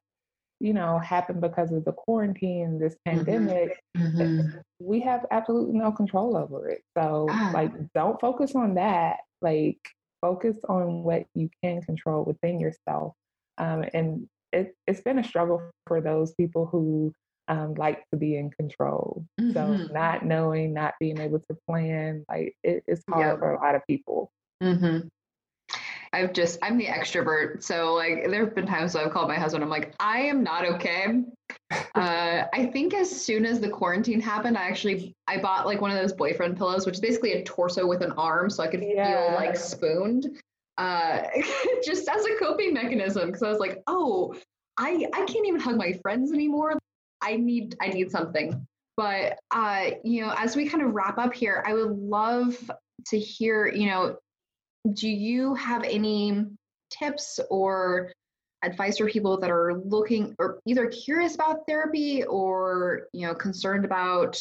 you 0.61 0.73
know, 0.73 0.99
happened 0.99 1.41
because 1.41 1.73
of 1.73 1.85
the 1.85 1.93
quarantine, 1.93 2.79
this 2.79 2.95
mm-hmm. 3.07 3.19
pandemic, 3.19 3.83
mm-hmm. 3.97 4.59
we 4.81 5.01
have 5.01 5.25
absolutely 5.31 5.79
no 5.79 5.93
control 5.93 6.37
over 6.37 6.69
it. 6.69 6.83
So, 6.97 7.27
ah. 7.31 7.51
like, 7.55 7.73
don't 7.95 8.21
focus 8.21 8.55
on 8.55 8.75
that. 8.75 9.19
Like, 9.41 9.79
focus 10.21 10.57
on 10.69 11.05
what 11.05 11.27
you 11.35 11.49
can 11.63 11.81
control 11.83 12.25
within 12.25 12.59
yourself. 12.59 13.15
Um, 13.59 13.85
and 13.95 14.29
it, 14.53 14.75
has 14.89 15.01
been 15.01 15.19
a 15.19 15.25
struggle 15.25 15.63
for 15.87 16.01
those 16.01 16.35
people 16.35 16.67
who 16.67 17.13
um, 17.47 17.75
like 17.75 18.05
to 18.11 18.19
be 18.19 18.37
in 18.37 18.51
control. 18.51 19.25
Mm-hmm. 19.41 19.53
So, 19.53 19.93
not 19.93 20.25
knowing, 20.25 20.75
not 20.75 20.95
being 20.99 21.21
able 21.21 21.39
to 21.39 21.57
plan, 21.69 22.25
like, 22.29 22.57
it, 22.65 22.83
it's 22.89 23.03
hard 23.09 23.27
yep. 23.27 23.39
for 23.39 23.53
a 23.53 23.61
lot 23.61 23.77
of 23.77 23.83
people. 23.87 24.33
Mm-hmm. 24.63 25.07
I've 26.13 26.33
just 26.33 26.59
I'm 26.63 26.79
the 26.79 26.87
extrovert. 26.87 27.63
So 27.63 27.95
like 27.95 28.29
there 28.31 28.45
have 28.45 28.55
been 28.55 28.67
times 28.67 28.97
I've 28.97 29.11
called 29.13 29.29
my 29.29 29.37
husband, 29.37 29.63
I'm 29.63 29.71
like, 29.71 29.95
I 30.01 30.21
am 30.21 30.43
not 30.43 30.65
okay. 30.65 31.07
Uh, 31.95 32.45
I 32.55 32.67
think 32.67 32.95
as 32.95 33.11
soon 33.11 33.45
as 33.45 33.59
the 33.61 33.69
quarantine 33.69 34.21
happened, 34.21 34.57
I 34.57 34.67
actually 34.69 35.15
I 35.27 35.39
bought 35.39 35.67
like 35.67 35.81
one 35.81 35.91
of 35.91 35.99
those 35.99 36.13
boyfriend 36.13 36.57
pillows, 36.57 36.87
which 36.87 36.95
is 36.95 37.01
basically 37.01 37.33
a 37.33 37.43
torso 37.43 37.87
with 37.87 38.03
an 38.03 38.13
arm, 38.13 38.49
so 38.49 38.63
I 38.63 38.69
could 38.69 38.83
yeah. 38.83 39.31
feel 39.31 39.35
like 39.35 39.57
spooned. 39.57 40.41
Uh, 40.77 41.23
just 41.85 42.09
as 42.09 42.25
a 42.25 42.37
coping 42.39 42.73
mechanism, 42.73 43.27
because 43.27 43.43
I 43.43 43.51
was 43.51 43.59
like, 43.59 43.83
oh, 43.87 44.35
I 44.79 45.07
I 45.13 45.25
can't 45.25 45.47
even 45.47 45.61
hug 45.61 45.77
my 45.77 45.93
friends 46.01 46.33
anymore. 46.33 46.79
I 47.21 47.37
need 47.37 47.77
I 47.81 47.89
need 47.89 48.11
something. 48.11 48.67
But 48.97 49.39
uh, 49.51 49.91
you 50.05 50.23
know, 50.23 50.33
as 50.37 50.57
we 50.57 50.69
kind 50.69 50.83
of 50.83 50.95
wrap 50.95 51.19
up 51.19 51.35
here, 51.35 51.65
I 51.67 51.75
would 51.75 51.91
love 51.91 52.71
to 53.07 53.19
hear, 53.19 53.69
you 53.69 53.87
know, 53.87 54.17
do 54.93 55.09
you 55.09 55.55
have 55.55 55.85
any 55.85 56.45
tips 56.91 57.41
or 57.51 58.13
advice 58.65 58.99
for 58.99 59.07
people 59.09 59.39
that 59.39 59.51
are 59.51 59.75
looking 59.85 60.35
or 60.39 60.59
either 60.67 60.87
curious 60.87 61.35
about 61.35 61.67
therapy 61.69 62.25
or 62.25 63.07
you 63.13 63.27
know 63.27 63.35
concerned 63.35 63.85
about 63.85 64.41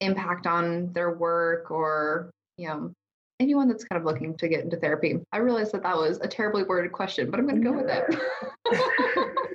impact 0.00 0.46
on 0.46 0.92
their 0.92 1.16
work 1.16 1.70
or 1.70 2.30
you 2.56 2.68
know 2.68 2.92
anyone 3.40 3.68
that's 3.68 3.84
kind 3.84 3.98
of 3.98 4.06
looking 4.06 4.36
to 4.36 4.48
get 4.48 4.62
into 4.62 4.76
therapy 4.76 5.18
i 5.32 5.38
realize 5.38 5.72
that 5.72 5.82
that 5.82 5.96
was 5.96 6.20
a 6.20 6.28
terribly 6.28 6.62
worded 6.62 6.92
question 6.92 7.30
but 7.30 7.40
i'm 7.40 7.46
going 7.46 7.60
to 7.60 7.68
go 7.68 7.76
with 7.76 7.88
it 7.88 9.18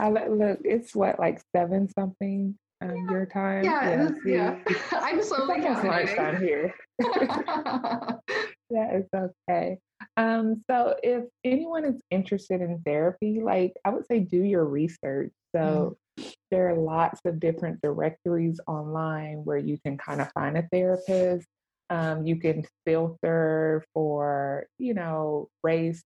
I 0.00 0.10
look, 0.10 0.58
it's 0.64 0.94
what 0.94 1.18
like 1.18 1.40
seven 1.54 1.88
something 1.88 2.56
um, 2.82 2.90
yeah. 2.94 3.10
your 3.10 3.26
time. 3.26 3.64
Yeah, 3.64 4.10
yeah. 4.24 4.58
yeah. 4.68 4.76
I'm 4.92 5.22
slowly 5.22 5.60
lunchtime 5.60 6.40
here. 6.40 6.74
yeah, 8.70 8.90
it's 8.90 9.08
okay. 9.14 9.78
Um, 10.16 10.62
so 10.70 10.96
if 11.02 11.24
anyone 11.44 11.84
is 11.84 12.00
interested 12.10 12.60
in 12.60 12.80
therapy, 12.84 13.40
like 13.42 13.74
I 13.84 13.90
would 13.90 14.06
say 14.06 14.20
do 14.20 14.42
your 14.42 14.64
research. 14.64 15.32
So 15.54 15.96
mm. 16.18 16.34
there 16.50 16.68
are 16.70 16.76
lots 16.76 17.20
of 17.24 17.40
different 17.40 17.80
directories 17.82 18.60
online 18.66 19.44
where 19.44 19.58
you 19.58 19.78
can 19.84 19.98
kind 19.98 20.20
of 20.20 20.30
find 20.32 20.56
a 20.56 20.66
therapist. 20.72 21.46
Um, 21.90 22.26
you 22.26 22.36
can 22.36 22.64
filter 22.86 23.84
for, 23.92 24.66
you 24.78 24.94
know, 24.94 25.48
race, 25.62 26.02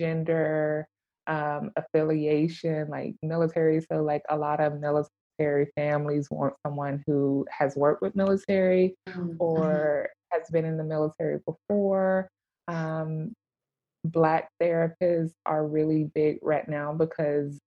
gender, 0.00 0.88
um, 1.26 1.70
affiliation, 1.76 2.88
like 2.88 3.14
military. 3.22 3.80
So, 3.92 4.02
like 4.02 4.22
a 4.30 4.36
lot 4.36 4.60
of 4.60 4.80
military 4.80 5.70
families 5.76 6.28
want 6.30 6.54
someone 6.66 7.04
who 7.06 7.46
has 7.50 7.76
worked 7.76 8.00
with 8.00 8.16
military 8.16 8.96
mm-hmm. 9.08 9.34
or 9.38 10.08
has 10.30 10.48
been 10.50 10.64
in 10.64 10.76
the 10.76 10.84
military 10.84 11.38
before. 11.46 12.28
Um, 12.66 13.32
Black 14.04 14.48
therapists 14.62 15.32
are 15.44 15.66
really 15.66 16.04
big 16.14 16.38
right 16.42 16.68
now 16.68 16.92
because 16.92 17.58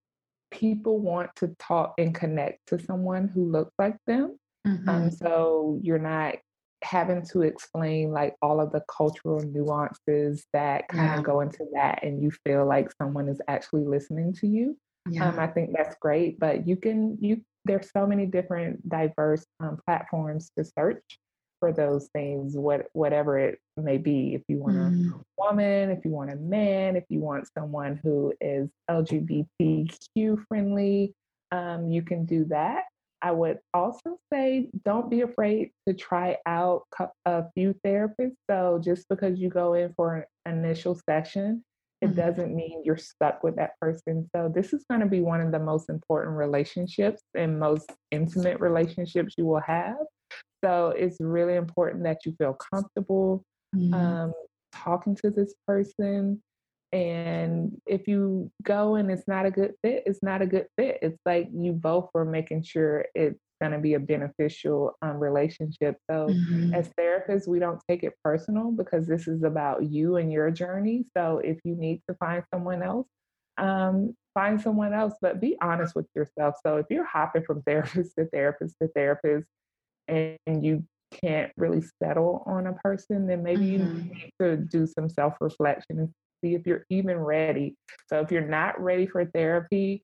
people 0.50 0.98
want 0.98 1.30
to 1.36 1.54
talk 1.58 1.94
and 1.98 2.14
connect 2.14 2.58
to 2.68 2.78
someone 2.78 3.28
who 3.28 3.50
looks 3.50 3.72
like 3.78 3.96
them. 4.06 4.38
Um, 4.64 4.78
mm-hmm. 4.78 4.88
Um, 4.88 5.10
so 5.10 5.78
you're 5.82 5.98
not 5.98 6.36
having 6.82 7.24
to 7.24 7.42
explain 7.42 8.10
like 8.10 8.34
all 8.42 8.60
of 8.60 8.72
the 8.72 8.82
cultural 8.94 9.40
nuances 9.40 10.44
that 10.52 10.88
kind 10.88 11.04
yeah. 11.04 11.18
of 11.18 11.24
go 11.24 11.40
into 11.40 11.64
that 11.72 12.02
and 12.02 12.22
you 12.22 12.30
feel 12.44 12.66
like 12.66 12.90
someone 13.00 13.28
is 13.28 13.40
actually 13.48 13.84
listening 13.84 14.32
to 14.32 14.46
you 14.46 14.76
yeah. 15.08 15.28
um, 15.28 15.38
i 15.38 15.46
think 15.46 15.70
that's 15.76 15.96
great 16.00 16.38
but 16.38 16.66
you 16.66 16.76
can 16.76 17.16
you 17.20 17.40
there's 17.64 17.90
so 17.92 18.06
many 18.06 18.26
different 18.26 18.86
diverse 18.88 19.46
um, 19.60 19.78
platforms 19.86 20.50
to 20.58 20.64
search 20.64 21.18
for 21.62 21.72
those 21.72 22.08
things 22.12 22.56
what 22.56 22.86
whatever 22.92 23.38
it 23.38 23.60
may 23.76 23.96
be 23.96 24.34
if 24.34 24.42
you 24.48 24.58
want 24.58 24.74
mm. 24.74 25.12
a 25.14 25.20
woman 25.38 25.90
if 25.90 26.04
you 26.04 26.10
want 26.10 26.32
a 26.32 26.34
man 26.34 26.96
if 26.96 27.04
you 27.08 27.20
want 27.20 27.46
someone 27.56 28.00
who 28.02 28.34
is 28.40 28.68
lgbtq 28.90 30.44
friendly 30.48 31.14
um, 31.52 31.88
you 31.88 32.02
can 32.02 32.24
do 32.24 32.44
that 32.46 32.82
I 33.24 33.30
would 33.30 33.60
also 33.72 34.18
say 34.32 34.68
don't 34.84 35.08
be 35.08 35.20
afraid 35.20 35.70
to 35.86 35.94
try 35.94 36.38
out 36.44 36.82
a 37.24 37.44
few 37.54 37.72
therapists. 37.86 38.34
So 38.50 38.80
just 38.82 39.08
because 39.08 39.38
you 39.38 39.48
go 39.48 39.74
in 39.74 39.94
for 39.94 40.26
an 40.44 40.58
initial 40.58 41.00
session, 41.08 41.64
it 42.00 42.06
mm-hmm. 42.06 42.16
doesn't 42.16 42.52
mean 42.52 42.82
you're 42.84 42.96
stuck 42.96 43.44
with 43.44 43.54
that 43.56 43.78
person. 43.80 44.28
So 44.34 44.50
this 44.52 44.72
is 44.72 44.84
going 44.90 45.02
to 45.02 45.06
be 45.06 45.20
one 45.20 45.40
of 45.40 45.52
the 45.52 45.60
most 45.60 45.88
important 45.88 46.36
relationships 46.36 47.22
and 47.36 47.60
most 47.60 47.92
intimate 48.10 48.58
relationships 48.58 49.34
you 49.38 49.46
will 49.46 49.60
have. 49.60 49.94
So 50.64 50.88
it's 50.88 51.16
really 51.20 51.56
important 51.56 52.04
that 52.04 52.24
you 52.24 52.34
feel 52.38 52.56
comfortable 52.72 53.44
mm-hmm. 53.74 53.94
um, 53.94 54.32
talking 54.72 55.16
to 55.16 55.30
this 55.30 55.54
person 55.66 56.40
and 56.92 57.80
if 57.86 58.06
you 58.06 58.50
go 58.62 58.96
and 58.96 59.10
it's 59.10 59.26
not 59.26 59.46
a 59.46 59.50
good 59.50 59.72
fit, 59.82 60.02
it's 60.04 60.22
not 60.22 60.42
a 60.42 60.46
good 60.46 60.66
fit. 60.76 60.98
It's 61.00 61.18
like 61.24 61.48
you 61.52 61.72
both 61.72 62.10
are 62.14 62.26
making 62.26 62.64
sure 62.64 63.06
it's 63.14 63.40
going 63.62 63.72
to 63.72 63.78
be 63.78 63.94
a 63.94 64.00
beneficial 64.00 64.92
um, 65.00 65.16
relationship. 65.16 65.96
So, 66.10 66.28
mm-hmm. 66.28 66.74
as 66.74 66.90
therapists, 66.98 67.48
we 67.48 67.60
don't 67.60 67.80
take 67.88 68.02
it 68.02 68.12
personal 68.22 68.72
because 68.72 69.06
this 69.06 69.26
is 69.26 69.42
about 69.42 69.90
you 69.90 70.16
and 70.16 70.30
your 70.30 70.50
journey. 70.50 71.06
So, 71.16 71.38
if 71.38 71.58
you 71.64 71.76
need 71.76 72.02
to 72.10 72.16
find 72.16 72.42
someone 72.52 72.82
else, 72.82 73.06
um, 73.56 74.14
find 74.34 74.60
someone 74.60 74.92
else, 74.92 75.14
but 75.22 75.40
be 75.40 75.56
honest 75.62 75.94
with 75.94 76.06
yourself. 76.14 76.56
So, 76.66 76.76
if 76.76 76.86
you're 76.90 77.06
hopping 77.06 77.44
from 77.44 77.62
therapist 77.66 78.16
to 78.18 78.26
therapist 78.26 78.76
to 78.82 78.88
therapist 78.88 79.46
and 80.08 80.64
you 80.64 80.84
can't 81.22 81.52
really 81.56 81.82
settle 82.02 82.42
on 82.46 82.66
a 82.66 82.72
person, 82.74 83.26
then 83.26 83.42
maybe 83.42 83.66
mm-hmm. 83.66 83.96
you 83.96 84.14
need 84.14 84.30
to 84.40 84.56
do 84.56 84.86
some 84.86 85.08
self 85.08 85.34
reflection 85.40 85.98
and 85.98 86.08
see 86.42 86.54
if 86.54 86.66
you're 86.66 86.84
even 86.90 87.18
ready. 87.18 87.74
So 88.08 88.20
if 88.20 88.30
you're 88.30 88.46
not 88.46 88.80
ready 88.80 89.06
for 89.06 89.24
therapy, 89.24 90.02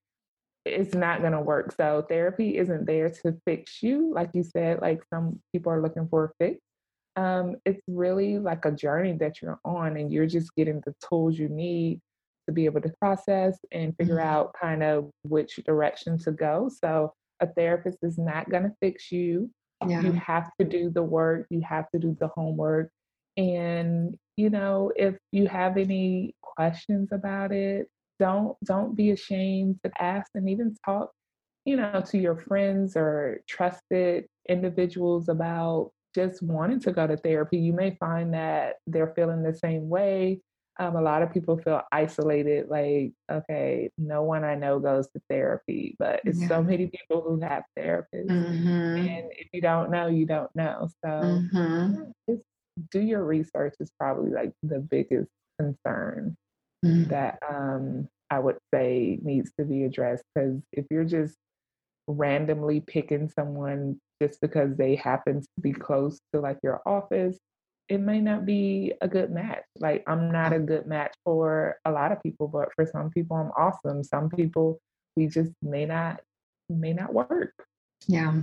it's 0.65 0.95
not 0.95 1.21
going 1.21 1.33
to 1.33 1.41
work. 1.41 1.75
So 1.77 2.05
therapy 2.09 2.59
isn't 2.59 2.87
there 2.87 3.11
to 3.23 3.37
fix 3.47 3.83
you. 3.83 4.13
Like 4.13 4.31
you 4.35 4.43
said, 4.43 4.81
like 4.81 5.03
some 5.13 5.41
people 5.53 5.73
are 5.73 5.83
looking 5.83 6.09
for 6.09 6.25
a 6.27 6.31
fix. 6.39 6.61
Um, 7.17 7.57
it's 7.65 7.83
really 7.89 8.39
like 8.39 8.65
a 8.65 8.71
journey 8.71 9.17
that 9.19 9.43
you're 9.43 9.59
on, 9.65 9.97
and 9.97 10.13
you're 10.13 10.27
just 10.27 10.55
getting 10.55 10.81
the 10.87 10.95
tools 11.09 11.37
you 11.37 11.49
need 11.49 12.01
to 12.47 12.53
be 12.53 12.65
able 12.65 12.81
to 12.81 12.93
process 13.01 13.59
and 13.73 13.97
figure 13.97 14.17
mm-hmm. 14.17 14.29
out 14.29 14.55
kind 14.61 14.83
of 14.83 15.11
which 15.23 15.57
direction 15.67 16.19
to 16.19 16.33
go. 16.33 16.71
So 16.83 17.13
a 17.41 17.47
therapist 17.47 17.99
is 18.03 18.19
not 18.19 18.49
going 18.51 18.65
to 18.65 18.73
fix 18.81 19.11
you. 19.11 19.51
Yeah. 19.87 20.03
You 20.03 20.13
have 20.13 20.51
to 20.59 20.65
do 20.67 20.91
the 20.91 21.03
work, 21.03 21.47
you 21.51 21.61
have 21.61 21.89
to 21.91 21.99
do 21.99 22.17
the 22.19 22.29
homework, 22.29 22.91
and 23.37 24.17
you 24.37 24.51
know, 24.51 24.93
if 24.97 25.17
you 25.33 25.47
have 25.47 25.77
any 25.77 26.35
questions 26.43 27.11
about 27.13 27.53
it, 27.53 27.89
don't 28.19 28.57
don't 28.65 28.97
be 28.97 29.11
ashamed 29.11 29.81
to 29.85 29.91
ask 30.03 30.31
and 30.35 30.49
even 30.49 30.77
talk, 30.85 31.11
you 31.65 31.77
know, 31.77 32.03
to 32.07 32.19
your 32.19 32.37
friends 32.37 32.97
or 32.97 33.41
trusted 33.49 34.27
individuals 34.49 35.29
about 35.29 35.93
just 36.15 36.43
wanting 36.43 36.81
to 36.81 36.93
go 36.93 37.07
to 37.07 37.17
therapy. 37.17 37.59
You 37.59 37.73
may 37.73 37.97
find 38.01 38.35
that 38.35 38.77
they're 38.87 39.13
feeling 39.15 39.43
the 39.43 39.55
same 39.55 39.89
way. 39.89 40.41
Um, 40.81 40.95
a 40.95 41.03
lot 41.03 41.23
of 41.23 41.33
people 41.33 41.59
feel 41.59 41.83
isolated, 41.91 42.69
like, 42.69 43.13
okay, 43.31 43.91
no 43.99 44.23
one 44.23 44.45
I 44.45 44.55
know 44.55 44.79
goes 44.79 45.09
to 45.09 45.21
therapy, 45.29 45.97
but 45.99 46.21
it's 46.25 46.41
yeah. 46.41 46.47
so 46.47 46.63
many 46.63 46.87
people 46.87 47.21
who 47.21 47.41
have 47.41 47.65
therapists. 47.77 48.29
Mm-hmm. 48.31 48.97
And 48.97 49.33
if 49.33 49.49
you 49.53 49.61
don't 49.61 49.91
know, 49.91 50.07
you 50.07 50.25
don't 50.25 50.55
know. 50.55 50.89
So 51.05 51.11
mm-hmm. 51.11 52.35
do 52.93 53.01
your 53.01 53.25
research 53.25 53.75
is 53.81 53.91
probably 53.99 54.31
like 54.31 54.53
the 54.63 54.79
biggest 54.79 55.31
concern 55.59 56.37
mm-hmm. 56.85 57.11
that 57.11 57.41
um, 57.49 58.09
I 58.31 58.39
would 58.39 58.59
say 58.73 59.19
needs 59.21 59.51
to 59.59 59.65
be 59.65 59.83
addressed. 59.83 60.23
Because 60.33 60.61
if 60.73 60.87
you're 60.93 61.05
just 61.05 61.35
randomly 62.07 62.81
picking 62.81 63.29
someone 63.29 63.99
just 64.23 64.41
because 64.41 64.77
they 64.77 64.95
happen 64.95 65.41
to 65.41 65.61
be 65.61 65.73
close 65.73 66.21
to 66.33 66.41
like 66.41 66.59
your 66.63 66.83
office, 66.87 67.37
it 67.89 68.01
may 68.01 68.21
not 68.21 68.45
be 68.45 68.93
a 69.01 69.09
good 69.09 69.31
match. 69.31 69.65
Like 69.79 70.05
I'm 70.07 70.31
not 70.31 70.53
a 70.53 70.59
good 70.59 70.87
match 70.87 71.15
for 71.25 71.77
a 71.85 71.91
lot 71.91 72.13
of 72.13 72.23
people, 72.23 72.49
but 72.49 72.69
for 72.75 72.87
some 72.87 73.11
people 73.11 73.37
I'm 73.37 73.51
awesome. 73.57 74.05
Some 74.05 74.29
people 74.29 74.79
we 75.17 75.27
just 75.27 75.53
may 75.63 75.87
not 75.87 76.21
may 76.69 76.93
not 76.93 77.13
work. 77.13 77.53
Yeah. 78.07 78.35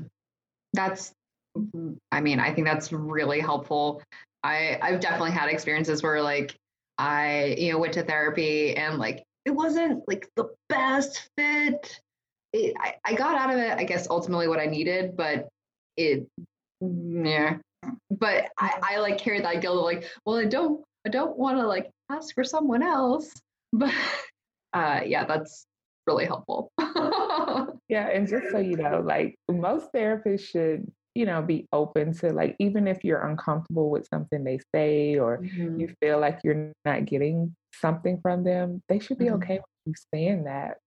That's 0.74 1.14
mm, 1.58 1.98
I 2.12 2.22
mean, 2.22 2.40
I 2.40 2.54
think 2.54 2.68
that's 2.68 2.92
really 2.92 3.40
helpful. 3.40 4.02
I 4.44 4.80
I've 4.82 5.00
definitely 5.00 5.32
had 5.32 5.50
experiences 5.50 6.02
where 6.02 6.22
like 6.22 6.56
I 6.98 7.56
you 7.58 7.72
know 7.72 7.80
went 7.80 7.94
to 7.94 8.04
therapy 8.04 8.76
and 8.76 8.98
like 8.98 9.24
it 9.46 9.52
wasn't 9.52 10.08
like 10.08 10.28
the 10.36 10.50
best 10.70 11.30
fit. 11.38 12.00
It, 12.52 12.74
I, 12.80 12.96
I 13.06 13.14
got 13.14 13.36
out 13.36 13.54
of 13.54 13.60
it, 13.60 13.78
I 13.78 13.84
guess 13.84 14.08
ultimately 14.10 14.48
what 14.48 14.60
I 14.60 14.66
needed, 14.66 15.16
but 15.16 15.50
it 15.98 16.28
yeah. 16.82 17.58
But 18.12 18.50
I, 18.60 18.80
I 18.82 18.98
like 19.00 19.18
carry 19.18 19.42
that 19.42 19.62
guilt 19.62 19.78
of 19.78 19.84
like, 19.84 20.10
well, 20.26 20.38
I 20.38 20.46
don't 20.46 20.84
I 21.06 21.10
don't 21.10 21.38
want 21.38 21.58
to 21.58 21.68
like 21.68 21.90
ask 22.10 22.34
for 22.34 22.44
someone 22.44 22.84
else. 22.84 23.32
But 23.74 23.92
uh 24.72 25.02
yeah, 25.06 25.26
that's 25.26 25.66
really 26.08 26.26
helpful. 26.26 26.72
yeah, 27.90 28.08
and 28.08 28.26
just 28.26 28.52
so 28.52 28.60
you 28.60 28.78
know, 28.78 29.04
like 29.06 29.36
most 29.52 29.92
therapists 29.94 30.48
should 30.48 30.90
you 31.16 31.26
know 31.26 31.42
be 31.42 31.68
open 31.74 32.14
to 32.14 32.32
like 32.32 32.56
even 32.60 32.88
if 32.88 33.04
you're 33.04 33.26
uncomfortable 33.28 33.90
with 33.90 34.08
something 34.08 34.44
they 34.44 34.60
say 34.74 35.18
or 35.18 35.40
mm-hmm. 35.40 35.80
you 35.80 35.94
feel 36.02 36.20
like 36.20 36.40
you're 36.44 36.72
not 36.84 37.06
getting 37.06 37.56
something 37.74 38.20
from 38.22 38.44
them 38.44 38.82
they 38.90 39.00
should 39.00 39.18
be 39.18 39.26
mm-hmm. 39.26 39.36
okay 39.36 39.56
with 39.56 39.64
you 39.86 39.94
saying 40.14 40.44
that 40.44 40.78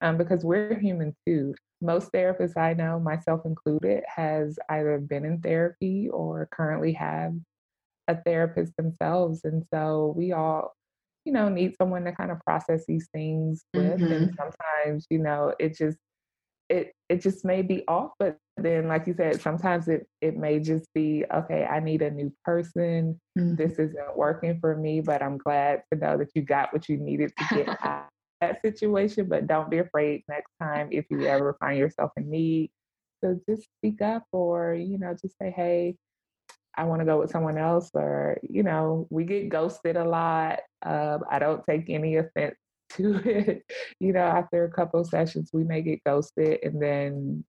um, 0.00 0.18
because 0.18 0.44
we're 0.44 0.78
human 0.78 1.14
too 1.26 1.54
most 1.84 2.12
therapists 2.12 2.56
i 2.56 2.72
know 2.74 2.98
myself 2.98 3.42
included 3.44 4.02
has 4.06 4.58
either 4.70 4.98
been 4.98 5.24
in 5.24 5.40
therapy 5.40 6.08
or 6.08 6.48
currently 6.52 6.92
have 6.92 7.32
a 8.08 8.16
therapist 8.22 8.76
themselves 8.76 9.40
and 9.44 9.64
so 9.72 10.12
we 10.16 10.32
all 10.32 10.74
you 11.24 11.32
know 11.32 11.48
need 11.48 11.74
someone 11.76 12.04
to 12.04 12.12
kind 12.12 12.30
of 12.30 12.40
process 12.40 12.84
these 12.86 13.08
things 13.12 13.64
with 13.74 14.00
mm-hmm. 14.00 14.12
and 14.12 14.34
sometimes 14.36 15.06
you 15.10 15.18
know 15.18 15.54
it 15.58 15.76
just 15.76 15.98
it 16.68 16.92
it 17.08 17.20
just 17.20 17.44
may 17.44 17.62
be 17.62 17.86
off, 17.88 18.12
but 18.18 18.38
then 18.56 18.88
like 18.88 19.06
you 19.06 19.14
said, 19.14 19.40
sometimes 19.40 19.88
it 19.88 20.06
it 20.20 20.36
may 20.36 20.58
just 20.58 20.86
be 20.94 21.24
okay. 21.32 21.64
I 21.64 21.80
need 21.80 22.02
a 22.02 22.10
new 22.10 22.32
person. 22.44 23.20
Mm-hmm. 23.38 23.56
This 23.56 23.72
isn't 23.72 24.16
working 24.16 24.58
for 24.60 24.76
me, 24.76 25.00
but 25.00 25.22
I'm 25.22 25.36
glad 25.36 25.82
to 25.92 25.98
know 25.98 26.16
that 26.18 26.30
you 26.34 26.42
got 26.42 26.72
what 26.72 26.88
you 26.88 26.96
needed 26.96 27.32
to 27.36 27.54
get 27.54 27.68
out 27.84 28.08
that 28.40 28.60
situation. 28.62 29.26
But 29.28 29.46
don't 29.46 29.70
be 29.70 29.78
afraid 29.78 30.22
next 30.28 30.52
time 30.60 30.88
if 30.90 31.06
you 31.10 31.26
ever 31.26 31.56
find 31.60 31.78
yourself 31.78 32.10
in 32.16 32.30
need. 32.30 32.70
So 33.22 33.38
just 33.48 33.68
speak 33.78 34.02
up, 34.02 34.24
or 34.32 34.74
you 34.74 34.98
know, 34.98 35.14
just 35.20 35.36
say, 35.40 35.50
hey. 35.50 35.96
I 36.76 36.82
want 36.82 37.02
to 37.02 37.06
go 37.06 37.20
with 37.20 37.30
someone 37.30 37.56
else, 37.56 37.90
or 37.94 38.36
you 38.42 38.64
know, 38.64 39.06
we 39.08 39.22
get 39.22 39.48
ghosted 39.48 39.96
a 39.96 40.04
lot. 40.04 40.58
Um, 40.84 41.22
I 41.30 41.38
don't 41.38 41.62
take 41.70 41.88
any 41.88 42.16
offense 42.16 42.56
to 42.94 43.14
it. 43.24 43.64
you 44.00 44.12
know, 44.12 44.24
after 44.24 44.64
a 44.64 44.70
couple 44.70 45.00
of 45.00 45.06
sessions, 45.06 45.50
we 45.52 45.62
may 45.64 45.82
get 45.82 46.02
ghosted 46.04 46.58
and 46.62 46.82
then 46.82 47.44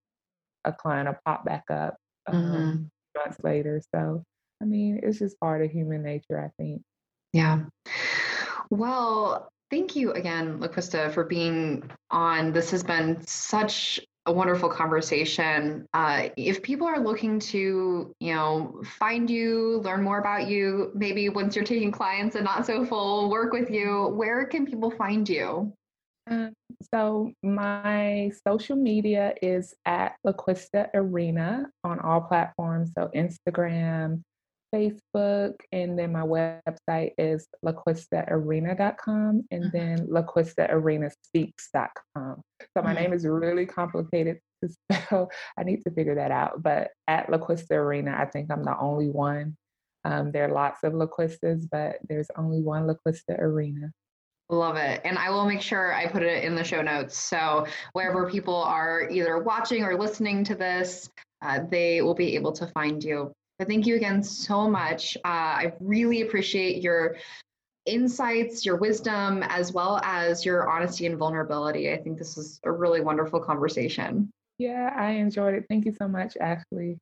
a 0.65 0.73
client 0.73 1.07
will 1.07 1.17
pop 1.25 1.45
back 1.45 1.63
up 1.69 1.95
um, 2.27 2.35
mm-hmm. 2.43 3.19
months 3.19 3.37
later. 3.43 3.81
So, 3.93 4.23
I 4.61 4.65
mean, 4.65 4.99
it's 5.03 5.19
just 5.19 5.39
part 5.39 5.63
of 5.63 5.71
human 5.71 6.03
nature, 6.03 6.39
I 6.39 6.49
think. 6.61 6.81
Yeah. 7.33 7.63
Well, 8.69 9.49
thank 9.69 9.95
you 9.95 10.11
again, 10.13 10.59
LaQuista, 10.59 11.13
for 11.13 11.23
being 11.23 11.89
on. 12.11 12.51
This 12.51 12.71
has 12.71 12.83
been 12.83 13.25
such 13.25 13.99
a 14.27 14.31
wonderful 14.31 14.69
conversation. 14.69 15.87
Uh, 15.93 16.29
if 16.35 16.63
people 16.63 16.87
are 16.87 16.99
looking 16.99 17.39
to, 17.39 18.13
you 18.19 18.33
know, 18.33 18.81
find 18.97 19.29
you, 19.29 19.81
learn 19.83 20.01
more 20.01 20.19
about 20.19 20.47
you, 20.47 20.91
maybe 20.95 21.29
once 21.29 21.55
you're 21.55 21.65
taking 21.65 21.91
clients 21.91 22.35
and 22.35 22.43
not 22.43 22.65
so 22.65 22.83
full, 22.85 23.29
work 23.29 23.53
with 23.53 23.69
you, 23.69 24.07
where 24.15 24.45
can 24.45 24.65
people 24.65 24.89
find 24.89 25.29
you? 25.29 25.71
Um, 26.27 26.53
so 26.91 27.31
my 27.43 28.31
social 28.47 28.75
media 28.75 29.35
is 29.43 29.75
at 29.85 30.15
LaQuista 30.25 30.89
Arena 30.95 31.69
on 31.83 31.99
all 31.99 32.21
platforms. 32.21 32.93
So 32.97 33.11
Instagram, 33.15 34.23
Facebook, 34.75 35.55
and 35.71 35.97
then 35.97 36.11
my 36.11 36.21
website 36.21 37.13
is 37.17 37.47
laquistaarena.com 37.63 39.43
and 39.49 39.63
mm-hmm. 39.63 39.77
then 39.77 40.07
laquistaarenaspeaks.com. 40.07 41.93
So 42.25 42.41
my 42.75 42.81
mm-hmm. 42.81 42.93
name 43.01 43.13
is 43.13 43.25
really 43.25 43.65
complicated 43.65 44.39
to 44.63 44.69
spell. 44.91 45.31
I 45.57 45.63
need 45.63 45.81
to 45.83 45.91
figure 45.91 46.15
that 46.15 46.31
out. 46.31 46.61
But 46.61 46.91
at 47.07 47.27
LaQuista 47.27 47.71
Arena, 47.71 48.13
I 48.17 48.25
think 48.25 48.51
I'm 48.51 48.63
the 48.63 48.77
only 48.77 49.09
one. 49.09 49.55
Um, 50.03 50.31
there 50.31 50.45
are 50.45 50.53
lots 50.53 50.83
of 50.83 50.91
LaQuistas, 50.93 51.67
but 51.71 51.97
there's 52.07 52.27
only 52.37 52.61
one 52.61 52.87
LaQuista 52.87 53.39
Arena. 53.39 53.91
Love 54.49 54.77
it. 54.77 55.01
And 55.03 55.17
I 55.17 55.31
will 55.31 55.45
make 55.45 55.61
sure 55.61 55.91
I 55.91 56.05
put 56.07 56.21
it 56.21 56.43
in 56.43 56.53
the 56.53 56.63
show 56.63 56.83
notes. 56.83 57.17
So 57.17 57.65
wherever 57.93 58.29
people 58.29 58.61
are 58.61 59.09
either 59.09 59.39
watching 59.39 59.83
or 59.83 59.97
listening 59.97 60.43
to 60.43 60.53
this, 60.53 61.09
uh, 61.41 61.61
they 61.69 62.03
will 62.03 62.13
be 62.13 62.35
able 62.35 62.51
to 62.53 62.67
find 62.67 63.03
you. 63.03 63.33
But 63.57 63.67
thank 63.67 63.85
you 63.85 63.95
again 63.95 64.21
so 64.21 64.69
much. 64.69 65.15
Uh, 65.23 65.27
I 65.27 65.73
really 65.79 66.21
appreciate 66.21 66.83
your 66.83 67.15
insights, 67.85 68.65
your 68.65 68.75
wisdom, 68.75 69.43
as 69.43 69.71
well 69.71 70.01
as 70.03 70.45
your 70.45 70.69
honesty 70.69 71.05
and 71.05 71.17
vulnerability. 71.17 71.91
I 71.91 71.97
think 71.97 72.17
this 72.17 72.37
is 72.37 72.59
a 72.63 72.71
really 72.71 73.01
wonderful 73.01 73.39
conversation. 73.39 74.29
Yeah, 74.57 74.93
I 74.95 75.11
enjoyed 75.11 75.53
it. 75.53 75.65
Thank 75.69 75.85
you 75.85 75.93
so 75.93 76.07
much, 76.07 76.35
Ashley. 76.39 76.97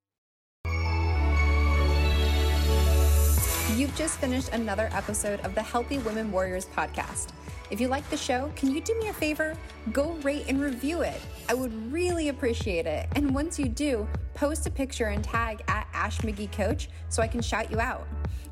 You've 3.76 3.96
just 3.96 4.20
finished 4.20 4.50
another 4.50 4.90
episode 4.92 5.40
of 5.42 5.56
the 5.56 5.64
Healthy 5.64 5.98
Women 6.00 6.32
Warriors 6.32 6.66
podcast. 6.66 7.30
If 7.74 7.82
you 7.82 7.88
like 7.88 8.08
the 8.12 8.18
show, 8.18 8.52
can 8.56 8.72
you 8.72 8.82
do 8.82 8.94
me 9.00 9.08
a 9.08 9.14
favor? 9.14 9.58
Go 9.92 10.12
rate 10.22 10.46
and 10.48 10.62
review 10.62 11.02
it. 11.02 11.20
I 11.50 11.56
would 11.56 11.92
really 11.92 12.30
appreciate 12.30 12.86
it. 12.86 13.10
And 13.16 13.34
once 13.34 13.58
you 13.58 13.68
do, 13.68 14.08
post 14.36 14.68
a 14.68 14.70
picture 14.70 15.06
and 15.06 15.24
tag 15.24 15.64
at 15.68 15.88
Ash 15.92 16.20
McGee 16.20 16.52
Coach 16.52 16.90
so 17.10 17.24
I 17.24 17.28
can 17.28 17.42
shout 17.42 17.72
you 17.72 17.80
out. 17.80 18.08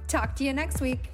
Talk 0.07 0.35
to 0.37 0.43
you 0.43 0.53
next 0.53 0.81
week. 0.81 1.10